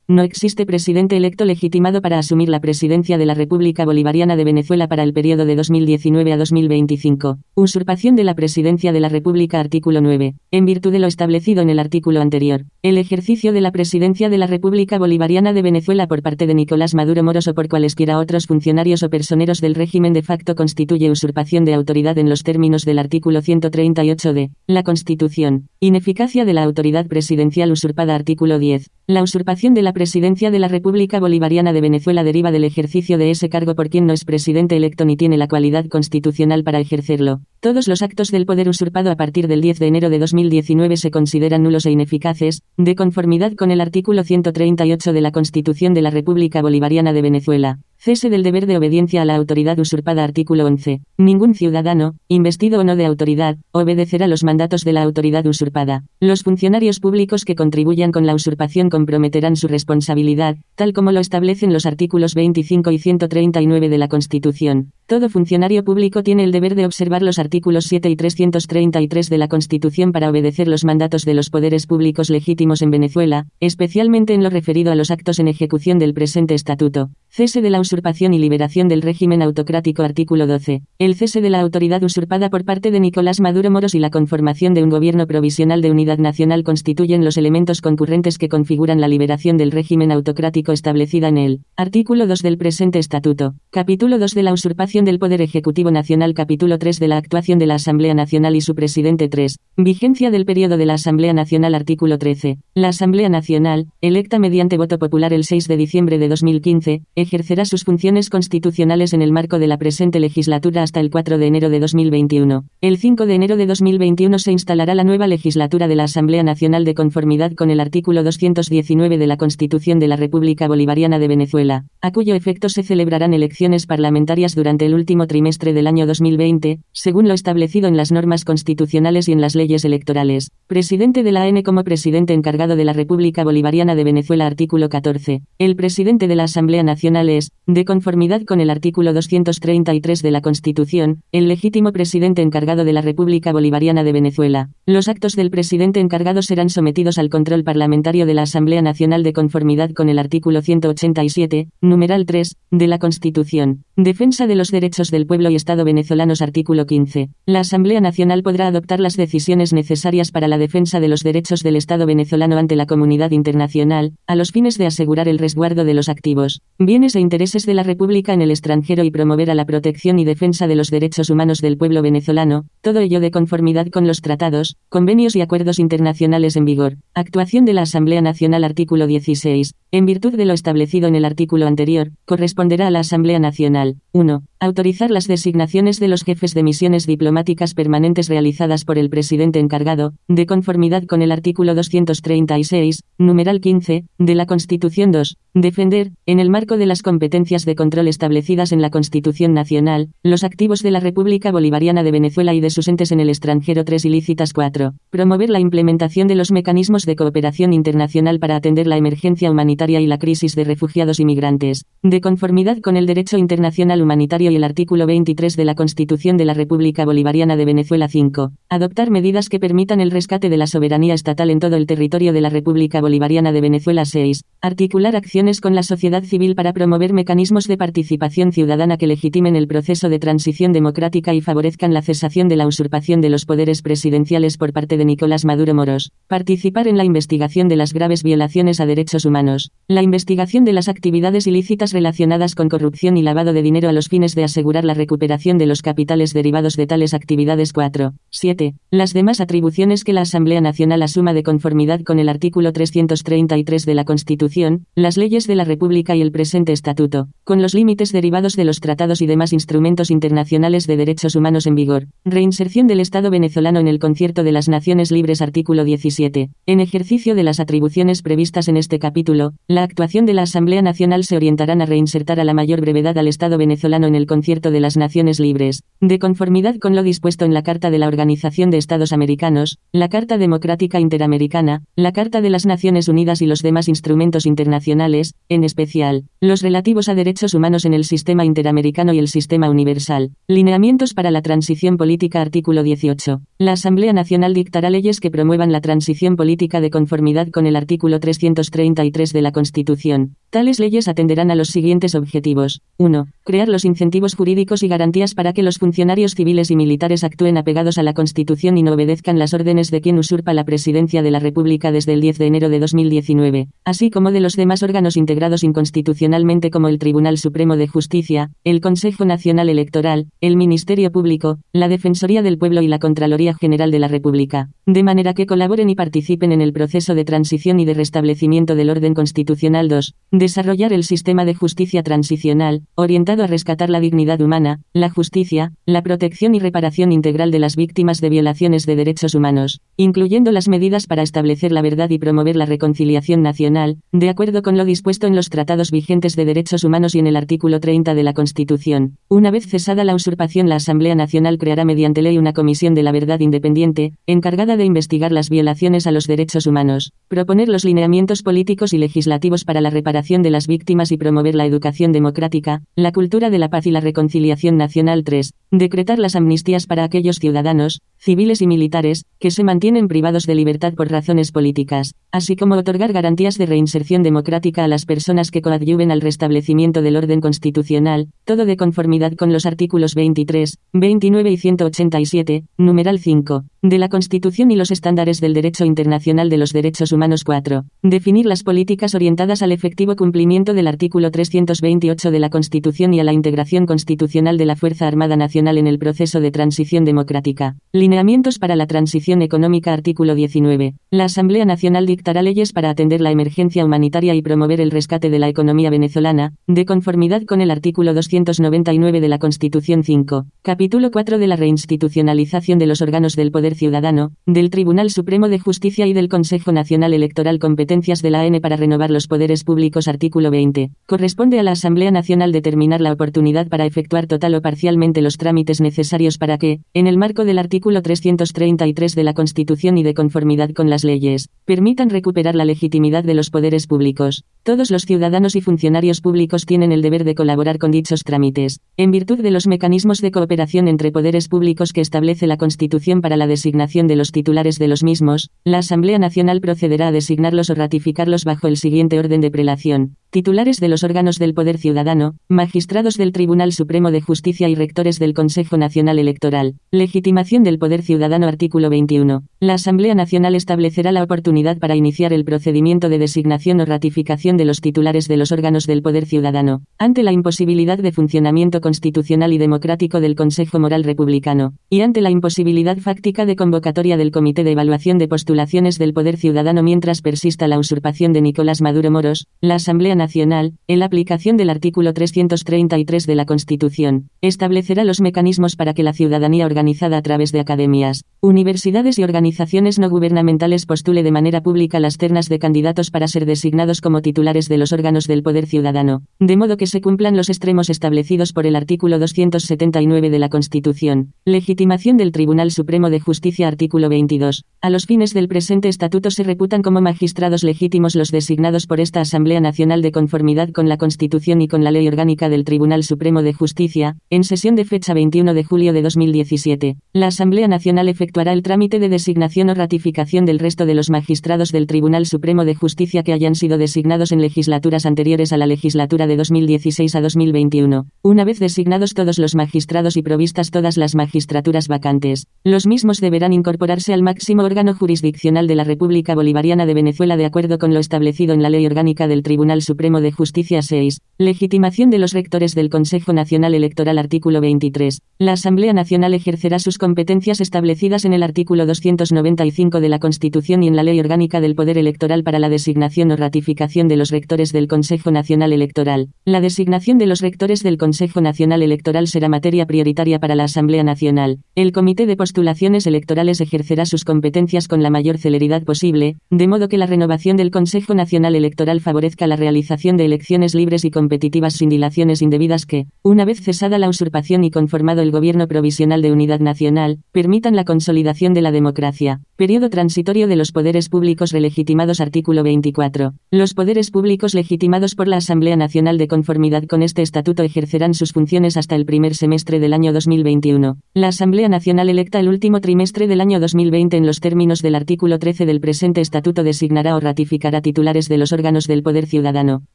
no 0.09 0.23
existe 0.23 0.67
presidente 0.67 1.17
electo 1.17 1.45
legitimado 1.45 2.03
para 2.03 2.19
asumir 2.19 2.49
la 2.49 2.61
presidencia 2.61 3.17
de 3.17 3.27
la 3.27 3.35
República 3.35 3.85
Bolivariana 3.85 4.37
de 4.37 4.45
Venezuela 4.45 4.89
para 4.89 5.03
el 5.03 5.13
periodo 5.13 5.47
de 5.47 5.57
2019 5.57 6.33
a 6.33 6.37
2025. 6.37 7.39
Usurpación 7.55 8.17
de 8.17 8.25
la 8.25 8.35
presidencia 8.35 8.93
de 8.93 9.01
la 9.01 9.09
República 9.09 9.61
Artículo 9.61 10.01
9. 10.01 10.35
En 10.51 10.65
virtud 10.65 10.93
de 10.93 10.99
lo 10.99 11.07
establecido 11.07 11.63
en 11.63 11.71
el 11.71 11.79
artículo 11.79 12.21
anterior, 12.21 12.65
el 12.83 12.99
ejercicio 12.99 13.53
de 13.53 13.61
la 13.61 13.73
presidencia 13.73 14.29
de 14.29 14.39
la 14.39 14.47
República 14.47 14.99
Bolivariana 14.99 15.53
de 15.53 15.63
Venezuela 15.63 16.07
por 16.07 16.23
parte 16.23 16.47
de 16.47 16.55
Nicolás 16.55 16.95
Maduro 16.95 17.23
Moros 17.23 17.49
o 17.49 17.55
por 17.55 17.69
cualesquiera 17.69 18.19
otros 18.19 18.47
funcionarios 18.47 19.03
o 19.03 19.11
personeros 19.11 19.61
del 19.61 19.75
régimen 19.75 20.13
de 20.13 20.23
facto 20.23 20.55
constituye 20.55 21.11
usurpación 21.11 21.65
de 21.65 21.75
autoridad 21.75 22.19
en 22.19 22.29
los 22.29 22.43
términos 22.43 22.85
del 22.85 22.99
artículo 22.99 23.43
138 23.43 24.33
de 24.33 24.51
la 24.67 24.83
Constitución. 24.83 25.69
Ineficacia 25.81 26.45
de 26.45 26.53
la 26.53 26.65
autoridad 26.65 27.07
presidencial 27.07 27.71
usurpada 27.71 28.15
artículo 28.15 28.59
10. 28.59 28.91
La 29.09 29.23
usurpación 29.23 29.73
de 29.73 29.83
la 29.83 29.93
presidencia 29.93 30.51
de 30.51 30.59
la 30.59 30.67
República 30.67 31.21
Bolivariana 31.21 31.73
de 31.73 31.81
Venezuela 31.81 32.25
deriva 32.25 32.51
del 32.51 32.65
ejercicio 32.65 33.19
de 33.19 33.31
ese 33.31 33.49
cargo 33.49 33.77
por 33.77 33.89
quien 33.89 34.05
no 34.05 34.13
es 34.13 34.25
presidente 34.25 34.77
electo 34.77 35.05
ni 35.05 35.17
tiene 35.17 35.37
la 35.37 35.47
cualidad 35.47 35.87
constitucional 35.87 36.65
para 36.65 36.81
ejercerlo. 36.81 37.39
Todos 37.61 37.87
los 37.87 38.03
actos 38.03 38.33
del 38.33 38.47
poder 38.47 38.69
usurpado 38.69 39.13
a 39.13 39.15
partir 39.15 39.47
del 39.47 39.61
10 39.61 39.79
de 39.79 39.87
enero 39.87 40.11
de 40.11 40.19
2019 40.19 40.97
se 40.97 41.13
consideran 41.13 41.63
nulos 41.63 41.87
e 41.87 41.93
ineficaces, 41.93 42.63
de 42.77 42.97
conformidad 42.97 43.53
con 43.53 43.71
el 43.71 43.81
artículo 43.81 44.25
138 44.25 45.13
de 45.13 45.21
la 45.21 45.31
Constitución 45.31 45.95
de 45.95 46.03
la 46.03 46.11
República 46.11 46.61
Bolivariana 46.61 47.13
de 47.13 47.23
Venezuela. 47.23 47.79
Cese 47.99 48.31
del 48.31 48.43
deber 48.43 48.67
de 48.67 48.77
obediencia 48.77 49.23
a 49.23 49.25
la 49.25 49.35
autoridad 49.35 49.79
usurpada 49.79 50.23
artículo 50.23 50.67
11. 50.67 51.01
Ningún 51.17 51.55
ciudadano, 51.55 52.15
investido 52.29 52.81
o 52.81 52.85
no 52.85 52.95
de 52.95 53.07
autoridad, 53.07 53.57
obedecerá 53.73 54.29
los 54.29 54.45
mandatos 54.45 54.85
de 54.85 54.93
la 54.93 55.03
autoridad 55.03 55.47
usurpada. 55.47 56.05
Los 56.21 56.43
funcionarios 56.43 57.01
públicos 57.01 57.45
que 57.45 57.57
contribuyan 57.57 58.13
con 58.13 58.27
la 58.27 58.35
usurpación 58.35 58.91
comprometerán 58.91 59.57
su 59.57 59.67
responsabilidad, 59.67 60.57
tal 60.75 60.93
como 60.93 61.11
lo 61.11 61.21
establecen 61.21 61.73
los 61.73 61.87
artículos 61.87 62.35
25 62.35 62.91
y 62.91 62.99
139 62.99 63.89
de 63.89 63.99
la 63.99 64.09
Constitución. 64.09 64.93
Todo 65.09 65.29
funcionario 65.29 65.85
público 65.85 66.25
tiene 66.25 66.43
el 66.43 66.51
deber 66.51 66.75
de 66.75 66.85
observar 66.85 67.23
los 67.23 67.39
artículos 67.39 67.85
7 67.85 68.11
y 68.11 68.17
333 68.17 69.31
de 69.31 69.39
la 69.39 69.47
Constitución 69.47 70.11
para 70.11 70.29
obedecer 70.29 70.67
los 70.67 70.85
mandatos 70.85 71.25
de 71.25 71.33
los 71.33 71.49
poderes 71.49 71.87
públicos 71.87 72.29
legítimos 72.29 72.83
en 72.83 72.91
Venezuela, 72.91 73.47
especialmente 73.61 74.35
en 74.35 74.43
lo 74.43 74.51
referido 74.51 74.91
a 74.91 74.97
los 74.97 75.13
actos 75.13 75.39
en 75.39 75.47
ejecución 75.47 76.01
del 76.01 76.13
presente 76.13 76.55
estatuto. 76.55 77.11
Cese 77.29 77.63
de 77.63 77.71
la 77.71 77.79
usurpación 77.79 78.35
y 78.35 78.41
liberación 78.41 78.89
del 78.89 79.01
régimen 79.01 79.43
autocrático 79.43 80.03
artículo 80.03 80.49
12. 80.49 80.83
El 80.99 81.15
cese 81.15 81.41
de 81.41 81.51
la 81.51 81.61
autoridad 81.61 82.03
usurpada 82.03 82.51
por 82.51 82.65
parte 82.65 82.91
de 82.91 82.99
Nicolás 82.99 83.39
Maduro 83.39 83.71
Moros 83.71 83.95
y 83.95 84.01
la 84.01 84.11
conformación 84.11 84.75
de 84.75 84.83
un 84.83 84.91
gobierno 84.91 85.29
provisional 85.29 85.83
de 85.83 85.93
unidad 85.93 86.19
nacional 86.19 86.65
constituyen 86.65 87.25
los 87.25 87.37
elementos 87.37 87.81
concurrentes 87.81 88.39
que 88.39 88.49
configuran 88.49 89.01
la 89.01 89.07
liberación 89.07 89.57
del 89.57 89.71
régimen 89.71 90.11
autocrático 90.11 90.73
establecida 90.73 91.29
en 91.29 91.39
el 91.39 91.61
artículo 91.77 92.27
2 92.27 92.43
del 92.43 92.59
presente 92.59 92.99
estatuto. 92.99 93.55
Capítulo 93.71 94.19
2 94.19 94.33
de 94.33 94.43
la 94.43 94.53
usurpación 94.53 94.96
del 95.05 95.19
Poder 95.19 95.43
Ejecutivo 95.43 95.91
Nacional 95.91 96.33
Capítulo 96.33 96.79
3 96.79 96.99
de 96.99 97.09
la 97.09 97.19
actuación 97.19 97.59
de 97.59 97.67
la 97.67 97.75
Asamblea 97.75 98.15
Nacional 98.15 98.57
y 98.57 98.61
su 98.63 98.75
presidente 98.75 99.29
3. 99.29 99.59
Vigencia 99.77 100.31
del 100.31 100.47
periodo 100.47 100.79
de 100.79 100.87
la 100.87 100.95
Asamblea 100.95 101.35
Nacional 101.35 101.75
Artículo 101.75 102.17
13. 102.19 102.59
La 102.75 102.89
Asamblea 102.89 103.29
Nacional, 103.29 103.89
electa 104.01 104.39
mediante 104.39 104.79
voto 104.79 104.99
popular 104.99 105.33
el 105.35 105.45
6 105.45 105.69
de 105.69 105.77
diciembre 105.77 106.19
de 106.19 106.29
2015, 106.29 107.03
ejercerá 107.15 107.67
sus 107.67 107.85
funciones 107.85 108.31
constitucionales 108.31 109.13
en 109.13 109.21
el 109.21 109.33
marco 109.33 109.59
de 109.59 109.67
la 109.67 109.77
presente 109.77 110.19
legislatura 110.19 110.83
hasta 110.83 111.01
el 111.01 111.11
4 111.11 111.37
de 111.37 111.47
enero 111.47 111.69
de 111.69 111.81
2021. 111.81 112.65
El 112.81 112.97
5 112.97 113.27
de 113.27 113.35
enero 113.35 113.57
de 113.57 113.67
2021 113.67 114.39
se 114.39 114.53
instalará 114.53 114.95
la 114.95 115.05
nueva 115.05 115.27
legislatura 115.27 115.89
de 115.89 115.97
la 115.97 116.05
Asamblea 116.05 116.43
Nacional 116.43 116.85
de 116.85 116.95
conformidad 116.95 117.53
con 117.53 117.71
el 117.71 117.81
artículo 117.81 118.23
219 118.23 119.19
de 119.19 119.27
la 119.27 119.37
Constitución 119.37 119.99
de 119.99 120.09
la 120.09 120.17
República 120.17 120.69
Bolivariana 120.69 121.19
de 121.19 121.29
Venezuela, 121.29 121.85
a 122.01 122.13
cuyo 122.13 122.35
efecto 122.35 122.71
se 122.71 122.83
celebrarán 122.83 123.35
elecciones 123.35 123.87
parlamentarias 123.87 124.55
durante 124.55 124.86
el 124.87 124.95
último 124.95 125.27
trimestre 125.27 125.73
del 125.73 125.87
año 125.87 126.07
2020, 126.07 126.79
según 126.93 127.29
lo 127.29 127.35
establecido 127.35 127.89
en 127.89 127.97
las 127.97 128.13
normas 128.13 128.45
constitucionales 128.45 129.29
y 129.29 129.33
en 129.33 129.41
las 129.41 129.55
leyes 129.55 129.85
electorales. 129.85 130.53
Presidente 130.67 131.23
de 131.23 131.33
la 131.33 131.43
AN 131.43 131.63
como 131.63 131.85
presidente 131.85 132.33
encargado 132.33 132.77
de 132.77 132.85
la 132.85 132.93
República 132.93 133.45
Bolivariana 133.45 133.95
de 133.95 134.05
Venezuela 134.05 134.47
artículo 134.47 134.89
14. 134.89 135.43
El 135.59 135.77
presidente 135.77 136.29
de 136.29 136.37
la 136.37 136.45
Asamblea 136.45 136.83
Nacional 136.83 137.27
de 137.67 137.85
conformidad 137.85 138.43
con 138.43 138.61
el 138.61 138.71
artículo 138.71 139.13
233 139.13 140.23
de 140.23 140.31
la 140.31 140.41
Constitución, 140.41 141.23
el 141.33 141.49
legítimo 141.49 141.93
presidente 141.93 142.43
encargado 142.43 142.85
de 142.85 142.93
la 142.93 143.03
República 143.03 143.53
Bolivariana 143.53 144.05
de 144.05 144.13
Venezuela. 144.13 144.71
Los 144.87 145.09
actos 145.09 145.35
del 145.35 145.51
presidente 145.51 145.99
encargado 145.99 146.43
serán 146.43 146.71
sometidos 146.71 147.19
al 147.19 147.31
control 147.31 147.65
parlamentario 147.65 148.27
de 148.27 148.35
la 148.35 148.43
Asamblea 148.43 148.83
Nacional 148.83 149.23
de 149.23 149.33
conformidad 149.33 149.91
con 149.91 150.09
el 150.09 150.19
artículo 150.19 150.63
187, 150.63 151.69
numeral 151.81 152.27
3, 152.27 152.57
de 152.71 152.87
la 152.87 152.99
Constitución. 152.99 153.85
Defensa 153.97 154.47
de 154.47 154.57
los 154.57 154.71
derechos 154.77 155.11
del 155.11 155.27
pueblo 155.27 155.49
y 155.49 155.55
Estado 155.55 155.87
venezolanos 155.87 156.43
artículo 156.43 156.85
15. 156.85 157.31
La 157.47 157.61
Asamblea 157.61 158.03
Nacional 158.03 158.43
podrá 158.43 158.67
adoptar 158.67 159.01
las 159.01 159.17
decisiones 159.17 159.73
necesarias 159.73 160.33
para 160.33 160.49
la 160.49 160.59
defensa 160.59 161.01
de 161.01 161.09
los 161.09 161.23
derechos 161.23 161.63
del 161.63 161.77
Estado 161.77 162.05
venezolano 162.05 162.59
ante 162.59 162.77
la 162.77 162.85
comunidad 162.85 163.31
internacional, 163.31 164.13
a 164.27 164.37
los 164.37 164.53
fines 164.53 164.77
de 164.77 164.85
asegurar 164.85 165.29
el 165.29 165.39
resguardo 165.39 165.87
de 165.87 165.95
los 165.95 166.11
activos, 166.11 166.61
bienes 166.79 167.17
e 167.17 167.21
intereses 167.21 167.65
de 167.65 167.73
la 167.73 167.85
República 167.85 168.35
en 168.35 168.43
el 168.43 168.51
extranjero 168.51 169.03
y 169.03 169.11
promover 169.11 169.51
a 169.51 169.55
la 169.55 169.65
protección 169.65 170.19
y 170.19 170.27
defensa 170.27 170.67
de 170.67 170.75
los 170.75 170.91
derechos 170.91 171.31
humanos 171.31 171.63
del 171.63 171.79
pueblo 171.79 172.03
venezolano, 172.03 172.67
todo 172.83 173.01
ello 173.01 173.21
de 173.21 173.31
conformidad 173.31 173.87
con 173.87 174.07
los 174.07 174.21
tratados, 174.21 174.77
convenios 174.91 175.37
y 175.37 175.41
acuerdos 175.41 175.79
internacionales 175.79 176.55
en 176.57 176.67
vigor. 176.67 176.99
Actuación 177.15 177.65
de 177.65 177.73
la 177.73 177.83
Asamblea 177.83 178.21
Nacional 178.21 178.63
Artículo 178.63 179.07
16. 179.07 179.73
En 179.91 180.05
virtud 180.05 180.35
de 180.35 180.45
lo 180.45 180.53
establecido 180.53 181.09
en 181.09 181.15
el 181.15 181.25
artículo 181.25 181.67
anterior, 181.67 182.11
corresponderá 182.27 182.89
a 182.89 182.91
la 182.91 183.01
Asamblea 183.01 183.39
Nacional 183.39 183.97
1. 184.13 184.43
Autorizar 184.67 185.13
las 185.13 185.29
designaciones 185.29 186.01
de 186.01 186.09
los 186.09 186.25
jefes 186.25 186.53
de 186.53 186.65
misiones 186.65 187.07
diplomáticas 187.07 187.73
permanentes 187.73 188.29
realizadas 188.29 188.85
por 188.85 188.99
el 188.99 189.09
presidente 189.11 189.61
encargado, 189.61 190.15
de 190.27 190.45
conformidad 190.45 191.05
con 191.05 191.23
el 191.23 191.31
artículo 191.31 191.77
236, 191.77 193.05
numeral 193.17 193.61
15, 193.61 194.07
de 194.19 194.35
la 194.35 194.47
Constitución 194.47 195.13
2. 195.13 195.37
Defender, 195.55 196.11
en 196.27 196.41
el 196.41 196.51
marco 196.51 196.79
de 196.79 196.87
las 196.87 197.03
competencias 197.03 197.65
de 197.65 197.77
control 197.77 198.09
establecidas 198.09 198.73
en 198.73 198.83
la 198.83 198.91
Constitución 198.91 199.55
Nacional, 199.55 200.09
los 200.25 200.43
activos 200.43 200.83
de 200.83 200.91
la 200.91 200.99
República 200.99 201.53
Bolivariana 201.53 202.03
de 202.03 202.11
Venezuela 202.11 202.53
y 202.53 202.61
de 202.61 202.71
sus 202.71 202.89
entes 202.89 203.13
en 203.13 203.21
el 203.21 203.29
extranjero 203.29 203.85
3 203.85 204.05
ilícitas 204.05 204.53
4. 204.53 204.95
Promover 205.11 205.49
la 205.49 205.61
implementación 205.61 206.27
de 206.27 206.35
los 206.35 206.51
mecanismos 206.51 207.07
de 207.07 207.15
cooperación 207.15 207.73
internacional 207.73 208.41
para 208.41 208.57
atender 208.57 208.89
la 208.89 208.97
emergencia 208.97 209.49
humanitaria 209.49 210.01
y 210.01 210.09
la 210.09 210.19
crisis 210.19 210.57
de 210.57 210.65
refugiados 210.65 211.21
y 211.21 211.25
migrantes, 211.25 211.85
de 212.03 212.21
conformidad 212.21 212.81
con 212.81 212.97
el 212.97 213.07
derecho 213.07 213.39
internacional 213.39 214.03
humanitario 214.03 214.51
y 214.51 214.56
el 214.57 214.65
artículo 214.65 215.07
23 215.07 215.55
de 215.55 215.65
la 215.65 215.75
Constitución 215.75 216.37
de 216.37 216.45
la 216.45 216.55
República 216.55 217.05
Bolivariana 217.05 217.57
de 217.57 217.65
Venezuela 217.65 218.09
5. 218.09 218.53
Adoptar 218.69 219.11
medidas 219.11 219.49
que 219.49 219.61
permitan 219.61 220.01
el 220.01 220.11
rescate 220.11 220.49
de 220.49 220.57
la 220.57 220.67
soberanía 220.67 221.15
estatal 221.15 221.51
en 221.51 221.61
todo 221.61 221.77
el 221.77 221.87
territorio 221.87 222.33
de 222.33 222.41
la 222.41 222.51
República 222.51 223.01
Bolivariana 223.01 223.53
de 223.53 223.61
Venezuela 223.61 224.05
6. 224.05 224.43
Articular 224.61 225.15
acciones 225.15 225.61
con 225.61 225.75
la 225.75 225.83
sociedad 225.83 226.25
civil 226.25 226.55
para 226.55 226.73
promover 226.73 227.13
mecanismos 227.13 227.69
de 227.69 227.77
participación 227.77 228.53
ciudadana 228.53 228.97
que 228.97 229.07
legitimen 229.07 229.55
el 229.57 229.69
proceso 229.69 230.09
de 230.09 230.19
transición 230.19 230.73
democrática 230.73 231.35
y 231.35 231.41
favorezcan 231.41 231.93
la 231.93 232.03
cesación 232.03 232.49
de 232.49 232.57
la 232.57 232.67
usurpación 232.67 233.21
de 233.21 233.31
los 233.31 233.45
poderes 233.45 233.83
presidenciales 233.83 234.57
por 234.57 234.73
parte 234.73 234.97
de 234.97 235.05
Nicolás 235.05 235.45
Maduro 235.45 235.75
Moros. 235.75 236.13
Participar 236.27 236.89
en 236.89 236.97
la 236.97 237.05
investigación 237.05 237.69
de 237.69 237.77
las 237.77 237.93
graves 237.93 238.23
violaciones 238.23 238.81
a 238.81 238.87
derechos 238.87 239.25
humanos. 239.25 239.73
La 239.89 240.03
investigación 240.03 240.65
de 240.65 240.73
las 240.73 240.89
actividades 240.89 241.47
ilícitas 241.47 241.93
relacionadas 241.93 242.55
con 242.55 242.69
corrupción 242.69 243.17
y 243.17 243.23
lavado 243.23 243.53
de 243.53 243.63
dinero 243.63 243.89
a 243.89 243.93
los 243.93 244.09
fines 244.09 244.35
de 244.37 244.45
asegurar 244.45 244.85
la 244.85 244.95
recuperación 244.95 245.59
de 245.59 245.67
los 245.67 245.83
capitales 245.83 246.33
derivados 246.33 246.77
de 246.77 246.87
tales 246.87 247.15
actividades 247.15 247.73
4. 247.73 248.13
7. 248.31 248.75
Las 248.93 249.13
demás 249.13 249.41
atribuciones 249.41 250.05
que 250.05 250.13
la 250.13 250.21
Asamblea 250.21 250.61
Nacional 250.61 251.03
asuma 251.03 251.35
de 251.35 251.43
conformidad 251.43 252.03
con 252.03 252.21
el 252.21 252.29
artículo 252.29 252.73
333 252.73 253.85
de 253.85 253.95
la 253.95 254.05
Constitución, 254.05 254.87
las 254.95 255.17
leyes 255.17 255.49
de 255.49 255.57
la 255.57 255.65
República 255.65 256.15
y 256.15 256.23
el 256.23 256.31
presente 256.31 256.73
estatuto, 256.73 257.27
con 257.43 257.63
los 257.63 257.75
límites 257.75 258.13
derivados 258.13 258.55
de 258.55 258.65
los 258.65 258.79
tratados 258.81 259.23
y 259.23 259.27
demás 259.27 259.53
instrumentos 259.53 260.13
internacionales 260.13 260.87
de 260.87 260.97
derechos 260.97 261.35
humanos 261.35 261.67
en 261.67 261.75
vigor. 261.75 262.07
Reinserción 262.25 262.87
del 262.87 263.01
Estado 263.01 263.31
venezolano 263.31 263.81
en 263.81 263.89
el 263.89 263.99
concierto 263.99 264.45
de 264.45 264.53
las 264.53 264.69
Naciones 264.69 265.11
Libres 265.11 265.43
artículo 265.43 265.85
17. 265.85 266.51
En 266.67 266.81
ejercicio 266.81 267.35
de 267.35 267.43
las 267.43 267.59
atribuciones 267.59 268.23
previstas 268.23 268.69
en 268.69 268.77
este 268.77 268.99
capítulo, 268.99 269.55
la 269.67 269.83
actuación 269.83 270.27
de 270.27 270.35
la 270.35 270.43
Asamblea 270.43 270.83
Nacional 270.83 271.25
se 271.25 271.37
orientarán 271.37 271.81
a 271.81 271.87
reinsertar 271.87 272.39
a 272.41 272.45
la 272.45 272.55
mayor 272.55 272.83
brevedad 272.83 273.17
al 273.17 273.29
Estado 273.29 273.57
venezolano 273.57 274.07
en 274.07 274.15
el 274.15 274.26
concierto 274.27 274.71
de 274.71 274.81
las 274.81 274.97
Naciones 274.97 275.41
Libres, 275.41 275.83
de 276.01 276.19
conformidad 276.19 276.77
con 276.77 276.95
lo 276.95 277.03
dispuesto 277.03 277.45
en 277.45 277.55
la 277.55 277.63
Carta 277.63 277.91
de 277.91 277.99
la 277.99 278.09
Organización 278.09 278.71
de 278.71 278.79
Estados 278.79 279.13
Americanos, 279.13 279.79
la 279.93 280.09
Carta 280.09 280.39
Democrática 280.39 281.01
Interamericana, 281.01 281.83
la 281.97 282.13
Carta 282.13 282.41
de 282.41 282.51
las 282.51 282.67
Naciones 282.67 283.09
Unidas 283.09 283.43
y 283.43 283.47
los 283.47 283.63
demás 283.63 283.89
instrumentos 283.89 284.47
internacionales, 284.47 285.35
en 285.49 285.65
especial, 285.65 286.25
los 286.41 286.63
relativos 286.63 287.09
a 287.09 287.15
derechos 287.15 287.55
humanos 287.55 287.85
en 287.85 287.95
el 287.95 288.05
sistema 288.05 288.45
interamericano 288.45 289.13
y 289.13 289.19
el 289.19 289.29
sistema 289.29 289.71
universal. 289.71 290.33
Lineamientos 290.49 291.15
para 291.15 291.31
la 291.31 291.43
transición 291.43 291.97
política 291.97 292.41
artículo 292.41 292.83
18. 292.83 293.41
La 293.59 293.73
Asamblea 293.73 294.13
Nacional 294.13 294.55
dictará 294.55 294.91
leyes 294.91 295.21
que 295.21 295.31
promuevan 295.31 295.73
la 295.73 295.81
transición 295.81 296.37
política 296.37 296.81
de 296.81 296.91
conformidad 296.91 297.49
con 297.49 297.67
el 297.67 297.77
artículo 297.77 298.21
333 298.21 299.33
de 299.33 299.43
la 299.43 299.53
Constitución. 299.53 300.37
Tales 300.51 300.79
leyes 300.79 301.09
atenderán 301.09 301.51
a 301.51 301.55
los 301.55 301.69
siguientes 301.69 302.15
objetivos. 302.15 302.83
1. 302.99 303.27
Crear 303.45 303.69
los 303.69 303.85
incentivos 303.85 304.16
jurídicos 304.21 304.83
y 304.83 304.89
garantías 304.89 305.35
para 305.35 305.53
que 305.53 305.63
los 305.63 305.79
funcionarios 305.79 306.35
civiles 306.35 306.71
y 306.71 306.77
militares 306.77 307.25
actúen 307.25 307.57
apegados 307.57 307.99
a 307.99 308.03
la 308.03 308.15
Constitución 308.15 308.79
y 308.79 308.83
no 308.83 308.93
obedezcan 308.93 309.39
las 309.39 309.55
órdenes 309.55 309.91
de 309.91 310.01
quien 310.01 310.19
usurpa 310.19 310.55
la 310.55 310.65
presidencia 310.65 311.23
de 311.23 311.31
la 311.31 311.39
República 311.39 311.93
desde 311.93 312.15
el 312.15 312.21
10 312.21 312.39
de 312.39 312.47
enero 312.47 312.69
de 312.69 312.81
2019, 312.81 313.69
así 313.85 314.11
como 314.11 314.33
de 314.33 314.41
los 314.41 314.55
demás 314.55 314.83
órganos 314.83 315.17
integrados 315.17 315.65
inconstitucionalmente 315.65 316.71
como 316.71 316.89
el 316.89 316.99
Tribunal 316.99 317.39
Supremo 317.39 317.77
de 317.77 317.89
Justicia, 317.89 318.51
el 318.65 318.81
Consejo 318.81 319.25
Nacional 319.25 319.69
Electoral, 319.69 320.29
el 320.41 320.57
Ministerio 320.57 321.13
Público, 321.13 321.59
la 321.73 321.89
Defensoría 321.89 322.43
del 322.43 322.59
Pueblo 322.59 322.83
y 322.83 322.89
la 322.89 322.99
Contraloría 322.99 323.55
General 323.55 323.91
de 323.91 323.99
la 323.99 324.09
República, 324.09 324.71
de 324.87 325.03
manera 325.03 325.35
que 325.35 325.47
colaboren 325.47 325.91
y 325.91 325.95
participen 325.95 326.53
en 326.53 326.61
el 326.61 326.73
proceso 326.73 327.15
de 327.15 327.25
transición 327.25 327.81
y 327.81 327.85
de 327.85 327.95
restablecimiento 327.95 328.75
del 328.75 328.91
orden 328.91 329.15
constitucional 329.15 329.89
2. 329.89 330.15
Desarrollar 330.33 330.93
el 330.93 331.05
sistema 331.05 331.45
de 331.45 331.55
justicia 331.55 332.03
transicional, 332.03 332.83
orientado 332.95 333.45
a 333.45 333.47
rescatar 333.47 333.91
la 333.91 334.01
dignidad 334.07 334.41
humana, 334.41 334.79
la 334.93 335.11
justicia, 335.11 335.73
la 335.85 336.01
protección 336.03 336.55
y 336.55 336.61
reparación 336.61 337.11
integral 337.11 337.51
de 337.51 337.59
las 337.59 337.75
víctimas 337.75 338.21
de 338.21 338.29
violaciones 338.29 338.87
de 338.87 338.95
derechos 338.95 339.35
humanos, 339.35 339.81
incluyendo 339.97 340.53
las 340.53 340.69
medidas 340.69 341.09
para 341.09 341.25
establecer 341.25 341.73
la 341.73 341.83
verdad 341.83 342.09
y 342.11 342.21
promover 342.21 342.55
la 342.55 342.67
reconciliación 342.67 343.43
nacional, 343.43 343.97
de 344.13 344.29
acuerdo 344.29 344.63
con 344.63 344.77
lo 344.77 344.85
dispuesto 344.85 345.27
en 345.27 345.35
los 345.35 345.51
tratados 345.51 345.91
vigentes 345.91 346.37
de 346.37 346.45
derechos 346.45 346.85
humanos 346.85 347.17
y 347.17 347.19
en 347.19 347.27
el 347.27 347.35
artículo 347.35 347.81
30 347.81 348.15
de 348.15 348.23
la 348.23 348.33
Constitución. 348.33 349.17
Una 349.29 349.51
vez 349.51 349.67
cesada 349.67 350.05
la 350.05 350.15
usurpación, 350.15 350.69
la 350.69 350.77
Asamblea 350.77 351.17
Nacional 351.17 351.59
creará 351.59 351.85
mediante 351.85 352.23
ley 352.23 352.39
una 352.39 352.53
comisión 352.53 352.95
de 352.95 353.03
la 353.03 353.11
verdad 353.11 353.41
independiente, 353.41 354.13
encargada 354.29 354.77
de 354.77 354.85
investigar 354.85 355.33
las 355.33 355.51
violaciones 355.51 356.07
a 356.07 356.13
los 356.13 356.29
derechos 356.29 356.69
humanos, 356.69 357.13
proponer 357.27 357.69
los 357.69 357.85
lineamientos 357.85 358.45
políticos 358.45 358.93
y 358.93 358.99
legislativos 358.99 359.65
para 359.65 359.81
la 359.81 359.91
reparación 359.91 360.43
de 360.43 360.51
las 360.51 360.69
víctimas 360.69 361.11
y 361.11 361.17
promover 361.17 361.57
la 361.57 361.67
educación 361.67 362.13
democrática, 362.13 362.83
la 362.95 363.11
cultura 363.11 363.51
de 363.51 363.59
la 363.59 363.69
paz 363.69 363.87
y 363.87 363.91
la 363.91 363.96
reconciliación 364.01 364.77
nacional 364.77 365.25
3. 365.25 365.53
Decretar 365.71 366.19
las 366.19 366.37
amnistías 366.37 366.87
para 366.87 367.05
aquellos 367.05 367.37
ciudadanos, 367.37 368.01
civiles 368.19 368.63
y 368.63 368.67
militares, 368.67 369.25
que 369.39 369.51
se 369.51 369.65
mantienen 369.65 370.09
privados 370.09 370.45
de 370.45 370.55
libertad 370.55 370.95
por 370.95 371.11
razones 371.11 371.53
políticas, 371.53 372.15
así 372.33 372.57
como 372.57 372.77
otorgar 372.77 373.13
garantías 373.13 373.59
de 373.59 373.67
reinserción 373.67 374.23
democrática 374.23 374.85
a 374.85 374.89
las 374.89 375.07
personas 375.07 375.51
que 375.51 375.63
coadyuven 375.63 376.11
al 376.11 376.21
restablecimiento 376.21 377.03
del 377.03 377.17
orden 377.17 377.41
constitucional, 377.41 378.29
todo 378.45 378.65
de 378.65 378.77
conformidad 378.77 379.33
con 379.35 379.53
los 379.53 379.67
artículos 379.67 380.15
23, 380.15 380.79
29 380.93 381.51
y 381.51 381.57
187, 381.57 382.65
numeral 382.79 383.19
5, 383.19 383.65
de 383.83 383.99
la 383.99 384.09
Constitución 384.09 384.71
y 384.71 384.77
los 384.77 384.91
estándares 384.91 385.41
del 385.41 385.55
derecho 385.55 385.85
internacional 385.85 386.49
de 386.49 386.59
los 386.59 386.73
derechos 386.73 387.13
humanos 387.13 387.45
4. 387.45 387.85
Definir 388.03 388.47
las 388.47 388.63
políticas 388.63 389.15
orientadas 389.15 389.63
al 389.63 389.73
efectivo 389.73 390.17
cumplimiento 390.17 390.75
del 390.75 390.87
artículo 390.87 391.31
328 391.31 392.31
de 392.31 392.41
la 392.41 392.51
Constitución 392.51 393.15
y 393.15 393.21
a 393.21 393.25
la 393.25 393.33
integración 393.33 393.86
constitucional 393.87 394.59
de 394.59 394.67
la 394.67 394.77
Fuerza 394.77 395.07
Armada 395.07 395.37
Nacional 395.37 395.79
en 395.79 395.87
el 395.87 395.99
proceso 395.99 396.41
de 396.41 396.51
transición 396.51 397.05
democrática. 397.05 397.77
Lineamientos 397.93 398.59
para 398.59 398.77
la 398.77 398.87
transición 398.87 399.43
económica 399.43 399.93
artículo 399.93 400.35
19. 400.35 400.95
La 401.11 401.25
Asamblea 401.25 401.65
Nacional 401.65 402.07
dictará 402.07 402.43
leyes 402.43 402.73
para 402.73 402.91
atender 402.91 403.21
la 403.21 403.31
emergencia 403.31 403.85
humanitaria 403.85 404.35
y 404.35 404.43
promover 404.43 404.81
el 404.81 404.91
rescate 404.91 405.31
de 405.31 405.39
la 405.39 405.49
economía 405.49 405.91
venezolana, 405.91 406.53
de 406.67 406.85
conformidad 406.85 407.43
con 407.43 407.61
el 407.61 407.71
artículo 407.71 408.15
299 408.15 409.21
de 409.21 409.29
la 409.29 409.39
Constitución 409.39 410.03
5. 410.03 410.47
Capítulo 410.63 411.11
4 411.11 411.39
de 411.39 411.47
la 411.47 411.57
reinstitucionalización 411.57 412.79
de 412.79 412.87
los 412.87 413.03
órganos 413.03 413.37
del 413.37 413.51
poder 413.53 413.75
ciudadano, 413.75 414.33
del 414.47 414.71
Tribunal 414.71 415.11
Supremo 415.11 415.49
de 415.49 415.59
Justicia 415.59 416.07
y 416.07 416.13
del 416.13 416.29
Consejo 416.29 416.73
Nacional 416.73 417.13
Electoral 417.13 417.59
competencias 417.59 418.23
de 418.23 418.31
la 418.31 418.41
AN 418.41 418.61
para 418.61 418.77
renovar 418.77 419.11
los 419.11 419.27
poderes 419.27 419.63
públicos 419.63 420.09
artículo 420.09 420.51
20. 420.51 420.91
Corresponde 421.07 421.61
a 421.61 421.63
la 421.63 421.73
Asamblea 421.73 422.11
Nacional 422.11 422.53
determinar 422.53 423.01
la 423.01 423.13
oportunidad 423.13 423.69
para 423.69 423.76
efectuar 423.85 424.27
total 424.27 424.55
o 424.55 424.63
parcialmente 424.63 425.21
los 425.21 425.37
trámites 425.37 425.83
necesarios 425.83 426.39
para 426.39 426.57
que, 426.57 426.81
en 426.95 427.07
el 427.07 427.19
marco 427.19 427.45
del 427.45 427.59
artículo 427.59 428.01
333 428.01 429.15
de 429.15 429.25
la 429.25 429.35
Constitución 429.35 429.99
y 429.99 430.03
de 430.03 430.15
conformidad 430.15 430.71
con 430.71 430.89
las 430.89 431.05
leyes, 431.05 431.51
permitan 431.67 432.09
recuperar 432.09 432.55
la 432.55 432.65
legitimidad 432.65 433.25
de 433.25 433.35
los 433.35 433.51
poderes 433.51 433.87
públicos. 433.87 434.45
Todos 434.63 434.91
los 434.91 435.03
ciudadanos 435.03 435.57
y 435.57 435.61
funcionarios 435.61 436.21
públicos 436.21 436.65
tienen 436.65 436.93
el 436.93 437.03
deber 437.03 437.25
de 437.25 437.35
colaborar 437.35 437.79
con 437.79 437.91
dichos 437.91 438.25
trámites, 438.25 438.81
en 438.97 439.11
virtud 439.11 439.41
de 439.41 439.51
los 439.51 439.67
mecanismos 439.67 440.21
de 440.21 440.31
cooperación 440.31 440.89
entre 440.89 441.13
poderes 441.13 441.49
públicos 441.49 441.93
que 441.93 442.01
establece 442.01 442.47
la 442.47 442.57
Constitución 442.57 443.21
para 443.21 443.37
la 443.37 443.47
designación 443.47 444.07
de 444.07 444.17
los 444.17 444.33
titulares 444.33 444.79
de 444.79 444.89
los 444.89 445.03
mismos, 445.03 445.51
la 445.65 445.79
Asamblea 445.79 446.19
Nacional 446.19 446.61
procederá 446.61 447.09
a 447.09 447.13
designarlos 447.13 447.71
o 447.71 447.75
ratificarlos 447.75 448.45
bajo 448.45 448.69
el 448.69 448.77
siguiente 448.77 449.19
orden 449.19 449.41
de 449.41 449.51
prelación. 449.51 450.17
Titulares 450.37 450.81
de 450.81 450.89
los 450.89 451.03
órganos 451.03 451.39
del 451.39 451.55
Poder 451.55 451.79
Ciudadano, 451.79 452.35
magistrados 452.47 453.15
del 453.15 453.33
Tribunal 453.33 453.73
Supremo 453.73 454.11
de 454.11 454.21
Justicia 454.21 454.69
y 454.69 454.75
rectores 454.75 455.19
del 455.19 455.33
Consejo 455.33 455.79
Nacional 455.79 456.19
Electoral. 456.19 456.75
Legitimación 456.91 457.63
del 457.63 457.79
Poder 457.79 458.03
Ciudadano 458.03 458.47
Artículo 458.47 458.91
21. 458.91 459.45
La 459.61 459.73
Asamblea 459.73 460.15
Nacional 460.15 460.55
establecerá 460.55 461.11
la 461.11 461.23
oportunidad 461.23 461.79
para 461.79 461.97
iniciar 461.97 462.35
el 462.35 462.45
procedimiento 462.45 463.09
de 463.09 463.17
designación 463.17 463.81
o 463.81 463.87
ratificación 463.87 464.59
de 464.59 464.67
los 464.67 464.83
titulares 464.83 465.27
de 465.27 465.39
los 465.39 465.53
órganos 465.53 465.87
del 465.87 466.03
Poder 466.03 466.27
Ciudadano, 466.27 466.83
ante 466.99 467.23
la 467.23 467.33
imposibilidad 467.33 467.97
de 467.97 468.13
funcionamiento 468.13 468.83
constitucional 468.83 469.55
y 469.55 469.57
democrático 469.57 470.21
del 470.21 470.35
Consejo 470.35 470.79
Moral 470.79 471.05
Republicano, 471.05 471.73
y 471.89 472.03
ante 472.03 472.21
la 472.21 472.29
imposibilidad 472.29 472.99
fáctica 472.99 473.47
de 473.47 473.57
convocatoria 473.57 474.19
del 474.19 474.33
Comité 474.33 474.65
de 474.65 474.73
Evaluación 474.73 475.17
de 475.17 475.29
Postulaciones 475.29 475.99
del 475.99 476.13
Poder 476.13 476.37
Ciudadano 476.37 476.83
mientras 476.83 477.23
persista 477.23 477.69
la 477.69 477.79
usurpación 477.79 478.35
de 478.35 478.43
Nicolás 478.43 478.83
Maduro 478.83 479.11
Moros, 479.11 479.47
la 479.63 479.77
Asamblea 479.77 480.15
Nacional, 480.15 480.26
en 480.35 480.99
la 480.99 481.07
aplicación 481.07 481.57
del 481.57 481.71
artículo 481.71 482.13
333 482.13 483.27
de 483.27 483.35
la 483.35 483.47
Constitución, 483.47 484.29
establecerá 484.41 485.05
los 485.05 485.21
mecanismos 485.21 485.77
para 485.77 485.95
que 485.95 486.03
la 486.03 486.13
ciudadanía 486.13 486.67
organizada 486.67 487.17
a 487.17 487.23
través 487.23 487.53
de 487.53 487.61
academias, 487.61 488.25
universidades 488.41 489.19
y 489.19 489.25
organizaciones 489.25 489.99
no 489.99 490.11
gubernamentales 490.11 490.87
postule 490.87 491.23
de 491.23 491.31
manera 491.31 491.63
pública 491.63 492.01
las 492.01 492.19
ternas 492.19 492.49
de 492.49 492.59
candidatos 492.59 493.11
para 493.11 493.29
ser 493.29 493.47
designados 493.47 494.01
como 494.01 494.21
titulares 494.21 494.69
de 494.69 494.79
los 494.79 494.93
órganos 494.93 495.27
del 495.27 495.43
poder 495.43 495.67
ciudadano, 495.67 496.23
de 496.41 496.57
modo 496.57 496.77
que 496.77 496.87
se 496.87 497.01
cumplan 497.01 497.37
los 497.37 497.49
extremos 497.49 497.89
establecidos 497.89 498.53
por 498.53 498.67
el 498.67 498.77
artículo 498.77 499.19
279 499.19 500.31
de 500.31 500.39
la 500.39 500.49
Constitución. 500.49 501.33
Legitimación 501.45 502.17
del 502.17 502.33
Tribunal 502.33 502.71
Supremo 502.71 503.11
de 503.11 503.21
Justicia 503.21 503.69
artículo 503.69 504.09
22. 504.09 504.65
A 504.81 504.91
los 504.91 505.07
fines 505.07 505.35
del 505.35 505.49
presente 505.49 505.89
estatuto 505.89 506.31
se 506.31 506.43
reputan 506.43 506.83
como 506.83 507.01
magistrados 507.01 507.65
legítimos 507.65 508.15
los 508.15 508.31
designados 508.31 508.87
por 508.87 509.01
esta 509.01 509.21
Asamblea 509.21 509.61
Nacional 509.61 510.03
de 510.03 510.06
conformidad 510.13 510.71
con 510.71 510.89
la 510.89 510.97
Constitución 510.97 511.61
y 511.61 511.69
con 511.69 511.85
la 511.85 511.91
Ley 511.91 512.07
Orgánica 512.07 512.49
del 512.49 512.65
Tribunal 512.65 513.03
Supremo 513.03 513.43
de 513.43 513.53
Justicia, 513.53 514.17
en 514.31 514.45
sesión 514.45 514.77
de 514.77 514.85
fecha 514.85 515.15
21 515.15 515.53
de 515.53 515.65
julio 515.65 515.93
de 515.93 516.03
2017. 516.03 516.97
La 517.13 517.27
Asamblea 517.27 517.69
Nacional 517.69 518.09
efectuará 518.09 518.53
el 518.53 518.63
trámite 518.63 518.99
de 518.99 519.09
designación 519.09 519.69
o 519.71 519.75
ratificación 519.75 520.45
del 520.45 520.59
resto 520.59 520.87
de 520.87 520.95
los 520.95 521.11
magistrados 521.11 521.73
del 521.73 521.87
Tribunal 521.87 522.27
Supremo 522.27 522.65
de 522.65 522.75
Justicia 522.75 523.23
que 523.23 523.33
hayan 523.33 523.55
sido 523.55 523.77
designados 523.77 524.33
en 524.33 524.41
legislaturas 524.41 525.07
anteriores 525.07 525.53
a 525.53 525.57
la 525.57 525.67
legislatura 525.67 526.27
de 526.27 526.37
2016 526.37 527.15
a 527.15 527.21
2021. 527.21 528.07
Una 528.23 528.45
vez 528.45 528.61
designados 528.61 529.15
todos 529.15 529.39
los 529.39 529.55
magistrados 529.55 530.17
y 530.17 530.23
provistas 530.23 530.71
todas 530.71 530.97
las 530.97 531.15
magistraturas 531.15 531.89
vacantes, 531.89 532.47
los 532.63 532.87
mismos 532.87 533.21
deberán 533.21 533.53
incorporarse 533.53 534.15
al 534.15 534.23
máximo 534.23 534.63
órgano 534.63 534.95
jurisdiccional 534.95 535.67
de 535.67 535.75
la 535.75 535.85
República 535.85 536.35
Bolivariana 536.35 536.87
de 536.87 536.95
Venezuela 536.95 537.37
de 537.37 537.47
acuerdo 537.47 537.79
con 537.79 537.93
lo 537.93 538.01
establecido 538.01 538.55
en 538.55 538.63
la 538.63 538.71
Ley 538.71 538.87
Orgánica 538.87 539.27
del 539.27 539.43
Tribunal 539.43 539.83
Supremo 539.83 539.96
Supremo 539.97 540.21
de 540.21 540.31
Justicia 540.31 540.83
6. 540.83 541.23
Legitimación 541.39 542.11
de 542.11 542.19
los 542.19 542.35
rectores 542.35 542.75
del 542.75 542.91
Consejo 542.91 543.33
Nacional 543.33 543.75
Electoral 543.75 544.19
Artículo 544.19 544.61
23. 544.61 545.23
La 545.39 545.53
Asamblea 545.53 545.95
Nacional 545.95 546.35
ejercerá 546.35 546.79
sus 546.79 546.99
competencias 546.99 547.63
establecidas 547.63 548.27
en 548.27 548.35
el 548.35 548.43
artículo 548.43 548.85
295 548.85 550.01
de 550.01 550.09
la 550.11 550.19
Constitución 550.19 550.83
y 550.83 550.89
en 550.89 550.97
la 550.97 551.03
Ley 551.03 551.19
Orgánica 551.19 551.63
del 551.63 551.75
Poder 551.75 551.97
Electoral 551.97 552.43
para 552.43 552.59
la 552.59 552.69
designación 552.69 553.31
o 553.33 553.37
ratificación 553.37 554.07
de 554.07 554.17
los 554.17 554.31
rectores 554.31 554.71
del 554.73 554.87
Consejo 554.87 555.31
Nacional 555.31 555.73
Electoral. 555.73 556.29
La 556.45 556.61
designación 556.61 557.17
de 557.17 557.27
los 557.27 557.41
rectores 557.41 557.83
del 557.83 557.97
Consejo 557.97 558.43
Nacional 558.43 558.83
Electoral 558.83 559.29
será 559.29 559.49
materia 559.49 559.87
prioritaria 559.87 560.39
para 560.39 560.57
la 560.57 560.65
Asamblea 560.65 561.05
Nacional. 561.05 561.61
El 561.75 561.93
Comité 561.93 562.27
de 562.27 562.37
Postulaciones 562.37 563.07
Electorales 563.07 563.63
ejercerá 563.63 564.05
sus 564.05 564.25
competencias 564.25 564.89
con 564.89 565.03
la 565.03 565.09
mayor 565.09 565.39
celeridad 565.39 565.85
posible, 565.85 566.37
de 566.51 566.67
modo 566.67 566.89
que 566.89 566.99
la 566.99 567.07
renovación 567.07 567.57
del 567.57 567.71
Consejo 567.71 568.15
Nacional 568.15 568.55
Electoral 568.55 569.01
favorezca 569.01 569.47
la 569.47 569.57
realización 569.57 569.86
de 569.89 570.25
elecciones 570.25 570.75
libres 570.75 571.05
y 571.05 571.11
competitivas 571.11 571.75
sin 571.75 571.89
dilaciones 571.89 572.43
indebidas 572.43 572.87
que, 572.87 573.07
una 573.23 573.45
vez 573.45 573.61
cesada 573.61 573.99
la 573.99 574.09
usurpación 574.09 574.65
y 574.65 574.71
conformado 574.71 575.23
el 575.23 575.31
Gobierno 575.31 575.69
Provisional 575.69 576.23
de 576.23 576.33
Unidad 576.33 576.61
Nacional, 576.61 577.19
permitan 577.33 577.77
la 577.77 577.85
consolidación 577.85 578.53
de 578.53 578.63
la 578.63 578.73
democracia. 578.73 579.41
Periodo 579.57 579.89
transitorio 579.89 580.49
de 580.49 580.57
los 580.57 580.73
poderes 580.73 581.09
públicos 581.09 581.53
relegitimados 581.53 582.21
Artículo 582.21 582.63
24. 582.63 583.35
Los 583.51 583.75
poderes 583.75 584.11
públicos 584.11 584.55
legitimados 584.55 585.15
por 585.15 585.29
la 585.29 585.37
Asamblea 585.37 585.77
Nacional 585.77 586.19
de 586.19 586.29
conformidad 586.29 586.85
con 586.85 587.03
este 587.03 587.23
estatuto 587.23 587.63
ejercerán 587.63 588.15
sus 588.15 588.33
funciones 588.33 588.77
hasta 588.77 588.97
el 588.97 589.07
primer 589.07 589.35
semestre 589.35 589.79
del 589.79 589.95
año 589.95 590.13
2021. 590.13 590.99
La 591.15 591.29
Asamblea 591.29 591.69
Nacional 591.69 592.11
electa 592.11 592.41
el 592.41 592.49
último 592.49 592.81
trimestre 592.81 593.29
del 593.29 593.41
año 593.41 593.61
2020 593.61 594.17
en 594.17 594.27
los 594.27 594.41
términos 594.41 594.83
del 594.83 594.95
artículo 594.95 595.39
13 595.39 595.65
del 595.65 595.81
presente 595.81 596.21
estatuto 596.21 596.63
designará 596.63 597.17
o 597.17 597.21
ratificará 597.21 597.81
titulares 597.81 598.29
de 598.29 598.39
los 598.39 598.53
órganos 598.53 598.87
del 598.87 599.03
poder 599.03 599.27
ciudadano, 599.27 599.76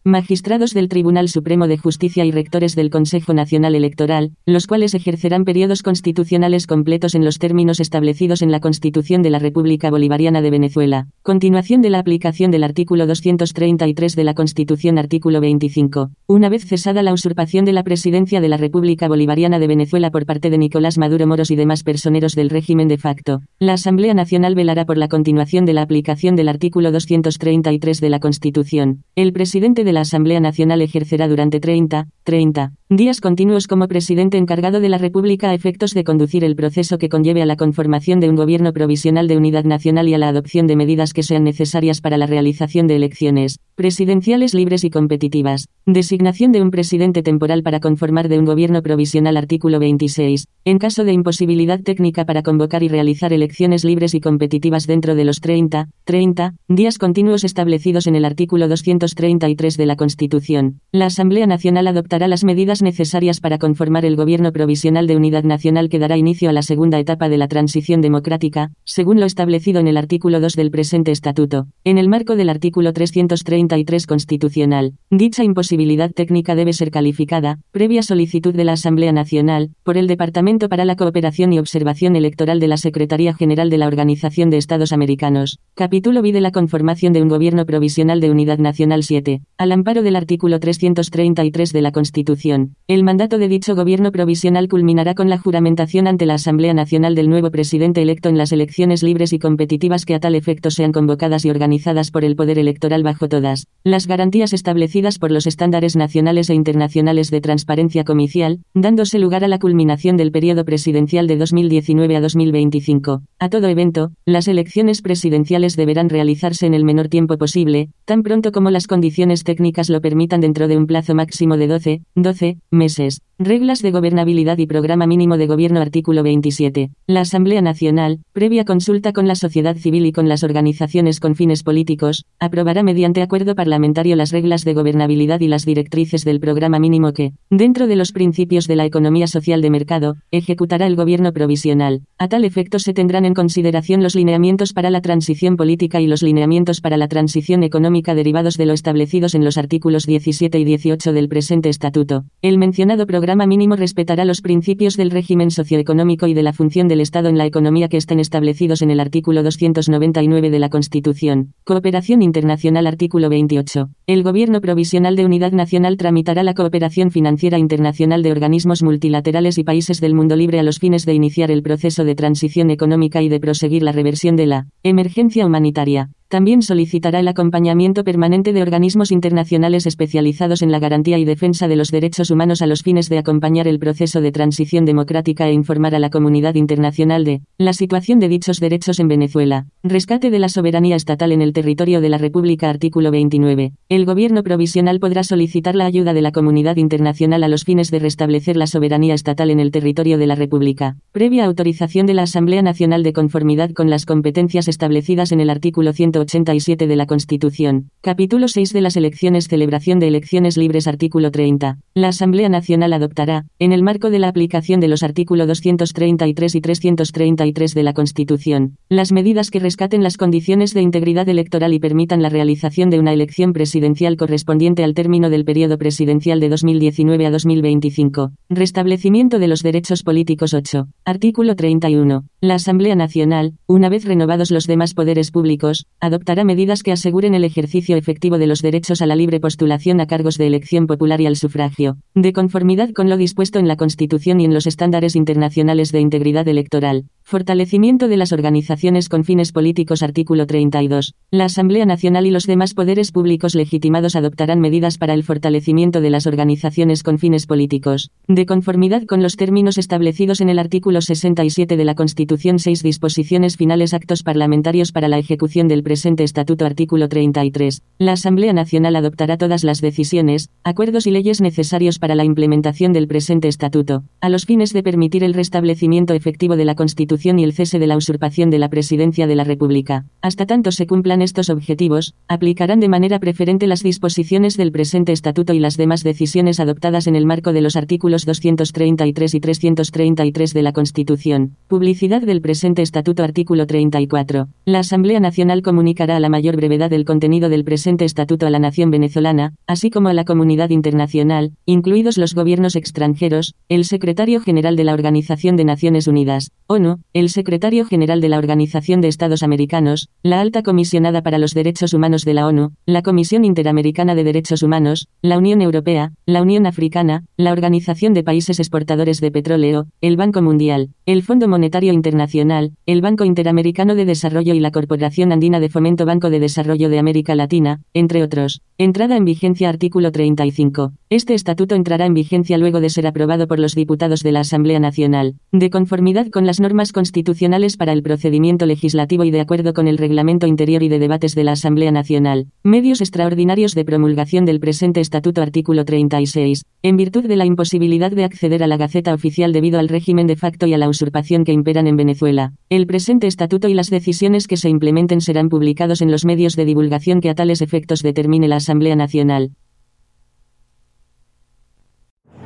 magistrados 0.04 0.74
del 0.74 0.90
Tribunal 0.90 1.30
Supremo 1.30 1.68
de 1.68 1.78
Justicia 1.78 2.26
y 2.26 2.32
rectores 2.32 2.76
del 2.76 2.90
Consejo 2.90 3.34
Nacional 3.34 3.76
Electoral, 3.76 4.32
los 4.46 4.68
cuales 4.68 4.94
ejercerán 4.94 5.46
periodos 5.46 5.84
constitucionales 5.84 6.68
completos 6.68 7.16
en 7.16 7.26
los 7.26 7.40
términos 7.40 7.80
establecidos 7.80 8.42
en 8.42 8.52
la 8.52 8.60
Constitución 8.60 9.22
de 9.22 9.30
la 9.30 9.40
República 9.40 9.90
Bolivariana 9.90 10.42
de 10.42 10.50
Venezuela. 10.50 11.08
Continuación 11.24 11.82
de 11.82 11.90
la 11.90 12.00
aplicación 12.00 12.52
del 12.52 12.64
artículo 12.64 13.08
233 13.08 14.16
de 14.16 14.24
la 14.24 14.34
Constitución 14.34 14.98
artículo 14.98 15.42
25. 15.42 16.12
Una 16.28 16.50
vez 16.50 16.66
cesada 16.66 17.04
la 17.04 17.14
usurpación 17.14 17.66
de 17.66 17.74
la 17.74 17.84
presidencia 17.84 18.42
de 18.42 18.50
la 18.50 18.58
República 18.58 19.08
Bolivariana 19.08 19.60
de 19.60 19.68
Venezuela 19.68 20.12
por 20.12 20.26
parte 20.26 20.50
de 20.50 20.58
Nicolás 20.58 20.98
Maduro 20.98 21.28
Moros 21.28 21.52
y 21.52 21.56
demás 21.56 21.84
personeros 21.84 22.36
del 22.36 22.50
régimen 22.50 22.88
de 22.88 22.98
facto, 22.98 23.42
la 23.60 23.74
Asamblea 23.74 24.14
Nacional 24.14 24.56
velará 24.56 24.86
por 24.86 24.98
la 24.98 25.08
continuación 25.08 25.66
de 25.66 25.74
la 25.74 25.82
aplicación 25.82 26.36
del 26.36 26.50
artículo 26.50 26.92
233 26.92 28.00
de 28.00 28.10
la 28.10 28.20
Constitución. 28.20 29.04
El 29.16 29.34
presidente 29.34 29.71
de 29.74 29.94
la 29.94 30.02
Asamblea 30.02 30.40
Nacional 30.40 30.82
ejercerá 30.82 31.28
durante 31.28 31.60
30, 31.60 32.08
30 32.24 32.74
días 32.90 33.22
continuos 33.22 33.68
como 33.68 33.88
presidente 33.88 34.38
encargado 34.38 34.82
de 34.82 34.90
la 34.90 34.98
República 34.98 35.50
a 35.50 35.54
efectos 35.54 35.94
de 35.94 36.04
conducir 36.04 36.44
el 36.44 36.58
proceso 36.58 36.98
que 36.98 37.08
conlleve 37.08 37.42
a 37.42 37.46
la 37.46 37.56
conformación 37.56 38.20
de 38.20 38.30
un 38.30 38.36
gobierno 38.36 38.74
provisional 38.74 39.30
de 39.30 39.38
unidad 39.38 39.64
nacional 39.64 40.10
y 40.10 40.14
a 40.14 40.18
la 40.18 40.28
adopción 40.28 40.68
de 40.68 40.76
medidas 40.76 41.14
que 41.14 41.24
sean 41.24 41.46
necesarias 41.46 42.02
para 42.02 42.18
la 42.18 42.28
realización 42.28 42.88
de 42.88 42.98
elecciones 42.98 43.60
presidenciales 43.76 44.54
libres 44.54 44.84
y 44.84 44.90
competitivas. 44.90 45.70
Designación 45.86 46.52
de 46.52 46.62
un 46.62 46.70
presidente 46.70 47.24
temporal 47.24 47.64
para 47.64 47.80
conformar 47.80 48.28
de 48.28 48.38
un 48.38 48.46
gobierno 48.46 48.82
provisional 48.82 49.38
artículo 49.38 49.80
26. 49.80 50.46
En 50.66 50.78
caso 50.78 51.06
de 51.06 51.14
imposibilidad 51.14 51.80
técnica 51.80 52.26
para 52.26 52.44
convocar 52.44 52.84
y 52.84 52.90
realizar 52.90 53.32
elecciones 53.32 53.86
libres 53.86 54.14
y 54.14 54.20
competitivas 54.20 54.86
dentro 54.86 55.16
de 55.16 55.26
los 55.26 55.40
30, 55.40 55.88
30 56.04 56.56
días 56.68 56.98
continuos 57.00 57.46
establecidos 57.46 58.06
en 58.06 58.16
el 58.16 58.26
artículo 58.26 58.68
233 58.68 59.61
de 59.62 59.86
la 59.86 59.96
Constitución, 59.96 60.82
la 60.92 61.06
Asamblea 61.06 61.46
Nacional 61.46 61.88
adoptará 61.88 62.28
las 62.28 62.44
medidas 62.44 62.82
necesarias 62.82 63.40
para 63.40 63.60
conformar 63.60 64.06
el 64.06 64.16
gobierno 64.16 64.52
provisional 64.52 65.06
de 65.06 65.16
unidad 65.16 65.44
nacional 65.44 65.88
que 65.88 66.00
dará 66.00 66.18
inicio 66.18 66.50
a 66.50 66.54
la 66.54 66.64
segunda 66.64 66.98
etapa 66.98 67.30
de 67.30 67.38
la 67.38 67.48
transición 67.48 68.02
democrática, 68.02 68.72
según 68.84 69.20
lo 69.20 69.28
establecido 69.28 69.80
en 69.80 69.88
el 69.88 69.98
artículo 69.98 70.40
2 70.40 70.54
del 70.54 70.72
presente 70.72 71.12
estatuto. 71.12 71.68
En 71.84 72.00
el 72.00 72.10
marco 72.10 72.36
del 72.36 72.50
artículo 72.50 72.92
333 72.92 74.08
constitucional, 74.08 74.94
dicha 75.12 75.44
imposibilidad 75.44 76.12
técnica 76.12 76.56
debe 76.56 76.74
ser 76.74 76.90
calificada, 76.90 77.60
previa 77.72 78.02
solicitud 78.02 78.56
de 78.56 78.64
la 78.64 78.74
Asamblea 78.74 79.12
Nacional, 79.12 79.70
por 79.84 79.98
el 79.98 80.08
Departamento 80.08 80.70
para 80.70 80.86
la 80.86 80.96
Cooperación 80.96 81.54
y 81.54 81.60
Observación 81.60 82.16
Electoral 82.16 82.60
de 82.60 82.68
la 82.68 82.78
Secretaría 82.78 83.36
General 83.36 83.70
de 83.70 83.78
la 83.78 83.86
Organización 83.88 84.50
de 84.50 84.58
Estados 84.58 84.92
Americanos. 84.92 85.60
Capítulo 85.76 86.24
B 86.24 86.32
de 86.32 86.42
la 86.42 86.52
conformación 86.52 87.14
de 87.14 87.22
un 87.22 87.30
gobierno 87.30 87.68
provisional 87.68 88.20
de 88.20 88.32
unidad 88.32 88.58
nacional 88.58 89.04
7. 89.04 89.42
Al 89.62 89.74
amparo 89.74 90.02
del 90.02 90.16
artículo 90.16 90.60
333 90.60 91.72
de 91.72 91.82
la 91.84 91.92
Constitución, 91.92 92.78
el 92.88 93.04
mandato 93.04 93.38
de 93.38 93.48
dicho 93.48 93.76
gobierno 93.76 94.12
provisional 94.12 94.68
culminará 94.68 95.14
con 95.14 95.30
la 95.30 95.38
juramentación 95.38 96.08
ante 96.08 96.26
la 96.26 96.34
Asamblea 96.34 96.74
Nacional 96.74 97.14
del 97.14 97.30
nuevo 97.30 97.52
presidente 97.52 98.02
electo 98.02 98.30
en 98.30 98.40
las 98.40 98.52
elecciones 98.52 99.04
libres 99.04 99.34
y 99.34 99.38
competitivas 99.38 100.04
que 100.04 100.16
a 100.16 100.20
tal 100.20 100.34
efecto 100.34 100.72
sean 100.72 100.92
convocadas 100.92 101.46
y 101.46 101.52
organizadas 101.52 102.10
por 102.10 102.26
el 102.26 102.36
poder 102.36 102.58
electoral 102.58 103.04
bajo 103.04 103.30
todas 103.30 103.68
las 103.84 104.08
garantías 104.08 104.54
establecidas 104.54 105.20
por 105.20 105.30
los 105.30 105.46
estándares 105.46 105.96
nacionales 105.96 106.50
e 106.50 106.56
internacionales 106.56 107.30
de 107.30 107.42
transparencia 107.42 108.04
comicial, 108.04 108.62
dándose 108.74 109.20
lugar 109.20 109.44
a 109.44 109.48
la 109.48 109.60
culminación 109.60 110.18
del 110.18 110.32
periodo 110.32 110.66
presidencial 110.66 111.28
de 111.28 111.38
2019 111.38 112.16
a 112.16 112.22
2025. 112.22 113.22
A 113.38 113.50
todo 113.50 113.68
evento, 113.68 114.10
las 114.26 114.48
elecciones 114.48 115.04
presidenciales 115.04 115.76
deberán 115.76 116.10
realizarse 116.10 116.66
en 116.66 116.74
el 116.74 116.84
menor 116.84 117.10
tiempo 117.10 117.38
posible, 117.38 117.90
tan 118.06 118.24
pronto 118.24 118.52
como 118.52 118.72
las 118.72 118.88
condiciones 118.88 119.44
técnicas 119.52 119.90
lo 119.90 120.00
permitan 120.00 120.40
dentro 120.40 120.70
de 120.70 120.78
un 120.78 120.88
plazo 120.88 121.14
máximo 121.14 121.58
de 121.58 121.68
12, 121.68 122.02
12 122.16 122.58
meses. 122.72 123.20
Reglas 123.44 123.82
de 123.82 123.90
gobernabilidad 123.90 124.60
y 124.60 124.68
programa 124.68 125.08
mínimo 125.08 125.36
de 125.36 125.48
gobierno 125.48 125.82
artículo 125.82 126.22
27. 126.22 126.92
La 127.08 127.22
Asamblea 127.22 127.64
Nacional, 127.64 128.20
previa 128.34 128.66
consulta 128.66 129.14
con 129.14 129.28
la 129.28 129.34
sociedad 129.34 129.76
civil 129.76 130.06
y 130.06 130.12
con 130.12 130.30
las 130.30 130.44
organizaciones 130.44 131.20
con 131.20 131.34
fines 131.34 131.64
políticos, 131.64 132.26
aprobará 132.40 132.84
mediante 132.84 133.24
acuerdo 133.24 133.56
parlamentario 133.56 134.16
las 134.16 134.32
reglas 134.32 134.64
de 134.64 134.76
gobernabilidad 134.76 135.40
y 135.40 135.48
las 135.48 135.66
directrices 135.66 136.24
del 136.24 136.40
programa 136.40 136.78
mínimo 136.78 137.14
que, 137.14 137.34
dentro 137.50 137.88
de 137.88 137.96
los 137.96 138.12
principios 138.12 138.68
de 138.68 138.76
la 138.76 138.86
economía 138.86 139.26
social 139.26 139.64
de 139.64 139.72
mercado, 139.72 140.18
ejecutará 140.30 140.86
el 140.86 140.96
gobierno 140.96 141.34
provisional. 141.34 142.04
A 142.20 142.28
tal 142.28 142.46
efecto 142.46 142.78
se 142.78 142.94
tendrán 142.94 143.26
en 143.26 143.34
consideración 143.34 144.04
los 144.04 144.14
lineamientos 144.14 144.72
para 144.72 144.92
la 144.92 145.02
transición 145.02 145.58
política 145.58 146.00
y 146.00 146.06
los 146.06 146.22
lineamientos 146.22 146.80
para 146.80 146.96
la 146.96 147.08
transición 147.08 147.64
económica 147.64 148.14
derivados 148.14 148.56
de 148.58 148.68
lo 148.68 148.74
establecidos 148.74 149.34
en 149.34 149.44
los 149.44 149.58
artículos 149.58 150.06
17 150.06 150.60
y 150.60 150.64
18 150.64 151.12
del 151.12 151.28
presente 151.28 151.70
estatuto. 151.70 152.26
El 152.44 152.60
mencionado 152.60 153.08
programa 153.08 153.31
programa 153.32 153.48
mínimo 153.48 153.78
respetará 153.78 154.26
los 154.26 154.42
principios 154.42 154.98
del 154.98 155.10
régimen 155.10 155.52
socioeconómico 155.52 156.28
y 156.28 156.34
de 156.34 156.44
la 156.44 156.52
función 156.52 156.90
del 156.90 157.00
Estado 157.00 157.30
en 157.30 157.38
la 157.38 157.46
economía 157.46 157.88
que 157.88 157.96
estén 157.96 158.20
establecidos 158.20 158.82
en 158.82 158.92
el 158.92 159.00
artículo 159.00 159.42
299 159.42 160.50
de 160.50 160.60
la 160.60 160.68
Constitución. 160.68 161.54
Cooperación 161.64 162.24
internacional 162.24 162.88
artículo 162.88 163.30
28. 163.30 163.88
El 164.06 164.24
Gobierno 164.24 164.60
Provisional 164.60 165.16
de 165.16 165.24
Unidad 165.24 165.54
Nacional 165.54 165.96
tramitará 165.96 166.44
la 166.44 166.54
cooperación 166.54 167.10
financiera 167.10 167.58
internacional 167.58 168.22
de 168.22 168.34
organismos 168.34 168.84
multilaterales 168.84 169.58
y 169.58 169.64
países 169.64 170.02
del 170.02 170.14
mundo 170.14 170.36
libre 170.36 170.60
a 170.60 170.64
los 170.64 170.80
fines 170.80 171.06
de 171.06 171.14
iniciar 171.14 171.52
el 171.52 171.64
proceso 171.64 172.04
de 172.04 172.16
transición 172.16 172.70
económica 172.70 173.22
y 173.22 173.30
de 173.30 173.40
proseguir 173.40 173.82
la 173.82 173.94
reversión 173.94 174.36
de 174.36 174.48
la 174.48 174.68
emergencia 174.84 175.46
humanitaria. 175.46 176.10
También 176.32 176.62
solicitará 176.62 177.20
el 177.20 177.28
acompañamiento 177.28 178.06
permanente 178.06 178.54
de 178.54 178.62
organismos 178.62 179.12
internacionales 179.12 179.86
especializados 179.86 180.62
en 180.62 180.72
la 180.72 180.80
garantía 180.80 181.18
y 181.18 181.26
defensa 181.26 181.68
de 181.68 181.76
los 181.76 181.92
derechos 181.92 182.32
humanos 182.32 182.62
a 182.62 182.68
los 182.68 182.84
fines 182.84 183.10
de 183.10 183.18
acompañar 183.18 183.68
el 183.68 183.80
proceso 183.80 184.22
de 184.22 184.32
transición 184.32 184.86
democrática 184.86 185.50
e 185.50 185.52
informar 185.52 185.94
a 185.94 186.00
la 186.00 186.10
comunidad 186.10 186.56
internacional 186.56 187.26
de 187.26 187.42
la 187.58 187.74
situación 187.74 188.22
de 188.22 188.30
dichos 188.30 188.62
derechos 188.62 189.02
en 189.02 189.10
Venezuela. 189.10 189.66
Rescate 189.84 190.30
de 190.32 190.40
la 190.40 190.48
soberanía 190.48 190.96
estatal 190.96 191.34
en 191.34 191.42
el 191.42 191.52
territorio 191.52 192.00
de 192.00 192.08
la 192.08 192.18
República 192.18 192.70
Artículo 192.70 193.12
29. 193.12 193.74
El 193.90 194.06
gobierno 194.06 194.42
provisional 194.42 195.02
podrá 195.02 195.26
solicitar 195.26 195.76
la 195.76 195.86
ayuda 195.86 196.14
de 196.14 196.22
la 196.22 196.32
comunidad 196.32 196.78
internacional 196.78 197.44
a 197.44 197.50
los 197.50 197.66
fines 197.66 197.92
de 197.92 198.00
restablecer 198.00 198.56
la 198.56 198.68
soberanía 198.68 199.16
estatal 199.16 199.50
en 199.50 199.60
el 199.60 199.72
territorio 199.72 200.18
de 200.18 200.28
la 200.28 200.36
República, 200.36 200.96
previa 201.12 201.44
autorización 201.44 202.06
de 202.06 202.14
la 202.14 202.24
Asamblea 202.24 202.62
Nacional 202.62 203.04
de 203.04 203.12
conformidad 203.12 203.72
con 203.72 203.90
las 203.90 204.06
competencias 204.06 204.70
establecidas 204.70 205.34
en 205.34 205.42
el 205.42 205.50
artículo 205.50 205.92
100 205.92 206.21
87 206.22 206.88
de 206.88 206.96
la 206.96 207.06
Constitución. 207.06 207.90
Capítulo 208.02 208.48
6 208.48 208.74
de 208.74 208.82
las 208.82 208.98
elecciones 208.98 209.48
Celebración 209.48 210.00
de 210.00 210.08
elecciones 210.08 210.58
libres 210.58 210.88
Artículo 210.88 211.30
30. 211.30 211.78
La 211.94 212.08
Asamblea 212.08 212.50
Nacional 212.50 212.94
adoptará, 212.94 213.46
en 213.60 213.74
el 213.74 213.84
marco 213.84 214.10
de 214.10 214.20
la 214.20 214.30
aplicación 214.30 214.80
de 214.80 214.88
los 214.88 215.04
artículos 215.04 215.48
233 215.48 216.56
y 216.56 216.62
333 216.62 217.74
de 217.74 217.84
la 217.84 217.94
Constitución, 217.94 218.78
las 218.90 219.12
medidas 219.12 219.52
que 219.52 219.60
rescaten 219.60 220.04
las 220.04 220.18
condiciones 220.18 220.74
de 220.74 220.82
integridad 220.82 221.28
electoral 221.30 221.74
y 221.74 221.80
permitan 221.80 222.22
la 222.22 222.30
realización 222.30 222.90
de 222.90 223.00
una 223.00 223.14
elección 223.14 223.54
presidencial 223.54 224.18
correspondiente 224.18 224.84
al 224.84 224.94
término 224.94 225.30
del 225.30 225.46
periodo 225.46 225.78
presidencial 225.78 226.40
de 226.40 226.50
2019 226.50 227.26
a 227.26 227.32
2025. 227.32 228.32
Restablecimiento 228.50 229.40
de 229.40 229.48
los 229.48 229.64
derechos 229.64 230.04
políticos 230.04 230.54
8. 230.54 230.88
Artículo 231.06 231.56
31. 231.56 232.24
La 232.42 232.56
Asamblea 232.56 232.96
Nacional, 232.96 233.54
una 233.68 233.90
vez 233.90 234.06
renovados 234.06 234.52
los 234.52 234.68
demás 234.68 234.94
poderes 234.94 235.32
públicos, 235.32 235.88
adoptará 236.12 236.44
medidas 236.44 236.84
que 236.84 236.92
aseguren 236.92 237.36
el 237.36 237.46
ejercicio 237.46 237.96
efectivo 237.96 238.38
de 238.38 238.46
los 238.46 238.62
derechos 238.62 239.02
a 239.02 239.06
la 239.06 239.16
libre 239.16 239.40
postulación 239.40 240.02
a 240.02 240.08
cargos 240.08 240.38
de 240.38 240.46
elección 240.46 240.86
popular 240.86 241.22
y 241.22 241.26
al 241.26 241.38
sufragio, 241.38 241.96
de 242.16 242.34
conformidad 242.34 242.92
con 242.92 243.08
lo 243.08 243.16
dispuesto 243.16 243.60
en 243.60 243.70
la 243.70 243.78
Constitución 243.78 244.42
y 244.42 244.46
en 244.46 244.54
los 244.54 244.68
estándares 244.68 245.16
internacionales 245.16 245.94
de 245.94 246.02
integridad 246.02 246.46
electoral. 246.50 247.06
Fortalecimiento 247.24 248.10
de 248.10 248.18
las 248.18 248.34
organizaciones 248.34 249.08
con 249.08 249.24
fines 249.24 249.54
políticos 249.54 250.04
Artículo 250.04 250.48
32. 250.48 251.14
La 251.30 251.46
Asamblea 251.46 251.86
Nacional 251.86 252.26
y 252.26 252.32
los 252.32 252.46
demás 252.46 252.74
poderes 252.74 253.14
públicos 253.14 253.56
legitimados 253.56 254.18
adoptarán 254.18 254.60
medidas 254.60 254.98
para 254.98 255.14
el 255.14 255.24
fortalecimiento 255.24 256.02
de 256.02 256.10
las 256.10 256.28
organizaciones 256.28 257.04
con 257.04 257.20
fines 257.20 257.46
políticos, 257.46 258.12
de 258.28 258.46
conformidad 258.46 259.06
con 259.06 259.24
los 259.24 259.38
términos 259.38 259.78
establecidos 259.78 260.42
en 260.42 260.50
el 260.50 260.60
artículo 260.60 261.00
67 261.00 261.78
de 261.78 261.86
la 261.86 261.96
Constitución 261.96 262.60
6 262.60 262.84
disposiciones 262.84 263.56
finales 263.56 263.94
actos 263.94 264.24
parlamentarios 264.24 264.92
para 264.92 265.08
la 265.08 265.18
ejecución 265.18 265.70
del 265.70 265.84
presente 265.92 266.24
estatuto 266.24 266.66
artículo 266.66 267.10
33. 267.10 267.82
La 267.98 268.14
Asamblea 268.14 268.54
Nacional 268.54 268.96
adoptará 268.96 269.36
todas 269.36 269.66
las 269.66 269.82
decisiones, 269.82 270.50
acuerdos 270.64 271.06
y 271.06 271.12
leyes 271.12 271.42
necesarios 271.42 272.00
para 272.00 272.16
la 272.16 272.24
implementación 272.24 272.94
del 272.94 273.10
presente 273.10 273.50
estatuto, 273.50 274.06
a 274.22 274.30
los 274.30 274.46
fines 274.46 274.72
de 274.72 274.84
permitir 274.84 275.26
el 275.26 275.34
restablecimiento 275.34 276.14
efectivo 276.14 276.56
de 276.56 276.64
la 276.64 276.76
Constitución 276.76 277.40
y 277.40 277.44
el 277.44 277.52
cese 277.52 277.78
de 277.78 277.88
la 277.88 277.98
usurpación 277.98 278.50
de 278.52 278.60
la 278.60 278.70
presidencia 278.70 279.28
de 279.28 279.36
la 279.36 279.44
República. 279.44 280.06
Hasta 280.22 280.46
tanto 280.46 280.72
se 280.72 280.88
cumplan 280.88 281.22
estos 281.22 281.50
objetivos, 281.50 282.16
aplicarán 282.30 282.80
de 282.80 282.88
manera 282.88 283.20
preferente 283.20 283.68
las 283.68 283.84
disposiciones 283.84 284.56
del 284.56 284.72
presente 284.72 285.12
estatuto 285.12 285.52
y 285.52 285.60
las 285.60 285.76
demás 285.76 286.06
decisiones 286.06 286.62
adoptadas 286.62 287.08
en 287.08 287.18
el 287.18 287.26
marco 287.26 287.52
de 287.52 287.60
los 287.60 287.76
artículos 287.76 288.26
233 288.26 289.34
y 289.36 289.40
333 289.42 290.54
de 290.54 290.62
la 290.62 290.72
Constitución. 290.72 291.58
Publicidad 291.68 292.22
del 292.22 292.40
presente 292.40 292.82
estatuto 292.82 293.24
artículo 293.24 293.68
34. 293.68 294.48
La 294.64 294.80
Asamblea 294.80 295.20
Nacional 295.20 295.62
comunicará 295.82 296.18
a 296.18 296.20
la 296.20 296.30
mayor 296.30 296.58
brevedad 296.58 296.94
el 296.94 297.06
contenido 297.06 297.50
del 297.50 297.64
presente 297.64 298.06
estatuto 298.06 298.46
a 298.46 298.52
la 298.52 298.60
nación 298.60 298.92
venezolana, 298.92 299.56
así 299.66 299.90
como 299.90 300.10
a 300.10 300.14
la 300.14 300.26
comunidad 300.26 300.70
internacional, 300.70 301.54
incluidos 301.66 302.20
los 302.20 302.36
gobiernos 302.36 302.76
extranjeros, 302.76 303.56
el 303.68 303.84
secretario 303.84 304.42
general 304.42 304.76
de 304.76 304.84
la 304.84 304.94
Organización 304.94 305.56
de 305.56 305.64
Naciones 305.64 306.06
Unidas, 306.06 306.52
ONU, 306.68 307.00
el 307.14 307.30
secretario 307.30 307.84
general 307.86 308.22
de 308.22 308.30
la 308.30 308.38
Organización 308.38 309.02
de 309.02 309.08
Estados 309.08 309.42
Americanos, 309.42 310.10
la 310.22 310.40
alta 310.40 310.62
comisionada 310.62 311.24
para 311.24 311.40
los 311.40 311.56
derechos 311.56 311.96
humanos 311.96 312.26
de 312.26 312.36
la 312.36 312.46
ONU, 312.46 312.74
la 312.86 313.02
Comisión 313.02 313.44
Interamericana 313.44 314.14
de 314.14 314.24
Derechos 314.24 314.62
Humanos, 314.62 315.08
la 315.24 315.40
Unión 315.40 315.64
Europea, 315.64 316.14
la 316.28 316.44
Unión 316.44 316.68
Africana, 316.68 317.24
la 317.38 317.54
Organización 317.54 318.14
de 318.14 318.22
Países 318.22 318.60
Exportadores 318.60 319.20
de 319.20 319.32
Petróleo, 319.32 319.88
el 320.00 320.16
Banco 320.16 320.44
Mundial, 320.44 320.92
el 321.08 321.24
Fondo 321.24 321.48
Monetario 321.48 321.92
Internacional, 321.92 322.74
el 322.86 323.02
Banco 323.02 323.26
Interamericano 323.26 323.96
de 323.96 324.06
Desarrollo 324.06 324.54
y 324.54 324.60
la 324.60 324.70
Corporación 324.70 325.32
Andina 325.32 325.60
de 325.60 325.71
Fomento 325.72 326.06
Banco 326.06 326.30
de 326.30 326.40
Desarrollo 326.40 326.90
de 326.90 327.00
América 327.00 327.34
Latina, 327.34 327.82
entre 327.96 328.22
otros. 328.22 328.62
Entrada 328.78 329.18
en 329.18 329.26
vigencia 329.26 329.70
artículo 329.70 330.12
35. 330.12 330.94
Este 331.10 331.34
estatuto 331.34 331.76
entrará 331.76 332.06
en 332.06 332.14
vigencia 332.14 332.58
luego 332.58 332.80
de 332.80 332.90
ser 332.90 333.08
aprobado 333.08 333.48
por 333.48 333.60
los 333.60 333.76
diputados 333.76 334.24
de 334.24 334.32
la 334.32 334.42
Asamblea 334.42 334.80
Nacional, 334.80 335.36
de 335.52 335.70
conformidad 335.70 336.28
con 336.30 336.46
las 336.46 336.60
normas 336.60 336.92
constitucionales 336.92 337.78
para 337.78 337.94
el 337.94 338.04
procedimiento 338.04 338.66
legislativo 338.66 339.24
y 339.24 339.32
de 339.32 339.42
acuerdo 339.42 339.74
con 339.74 339.88
el 339.88 339.98
reglamento 339.98 340.48
interior 340.48 340.84
y 340.84 340.90
de 340.90 341.00
debates 341.00 341.36
de 341.36 341.44
la 341.44 341.54
Asamblea 341.54 341.92
Nacional. 341.92 342.48
Medios 342.64 343.02
extraordinarios 343.02 343.76
de 343.76 343.86
promulgación 343.86 344.46
del 344.46 344.60
presente 344.60 345.00
estatuto 345.00 345.42
artículo 345.42 345.86
36. 345.86 346.64
En 346.84 346.98
virtud 346.98 347.26
de 347.26 347.36
la 347.36 347.46
imposibilidad 347.46 348.12
de 348.12 348.24
acceder 348.24 348.64
a 348.64 348.68
la 348.68 348.78
Gaceta 348.78 349.14
Oficial 349.14 349.54
debido 349.54 349.80
al 349.80 349.90
régimen 349.90 350.28
de 350.28 350.36
facto 350.36 350.66
y 350.66 350.74
a 350.74 350.78
la 350.78 350.90
usurpación 350.90 351.44
que 351.44 351.54
imperan 351.54 351.88
en 351.88 351.98
Venezuela, 351.98 352.54
el 352.70 352.88
presente 352.88 353.28
estatuto 353.28 353.68
y 353.68 353.74
las 353.74 353.90
decisiones 353.90 354.48
que 354.48 354.58
se 354.58 354.70
implementen 354.70 355.22
serán 355.22 355.50
publicados 355.62 356.02
en 356.02 356.10
los 356.10 356.26
medios 356.26 356.56
de 356.56 356.66
divulgación 356.66 357.22
que 357.22 357.30
a 357.30 357.36
tales 357.36 357.62
efectos 357.62 358.02
determine 358.02 358.48
la 358.48 358.56
Asamblea 358.56 358.96
Nacional. 358.96 359.52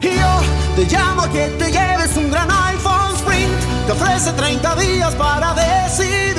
Yo 0.02 0.12
te 0.76 0.84
llamo 0.94 1.22
a 1.22 1.30
que 1.32 1.48
te 1.58 1.72
lleves 1.72 2.18
un 2.18 2.30
gran 2.30 2.50
iPhone 2.52 3.16
Sprint. 3.16 3.54
Te 3.86 3.92
ofrece 3.94 4.34
30 4.34 4.76
días 4.76 5.16
para. 5.16 5.45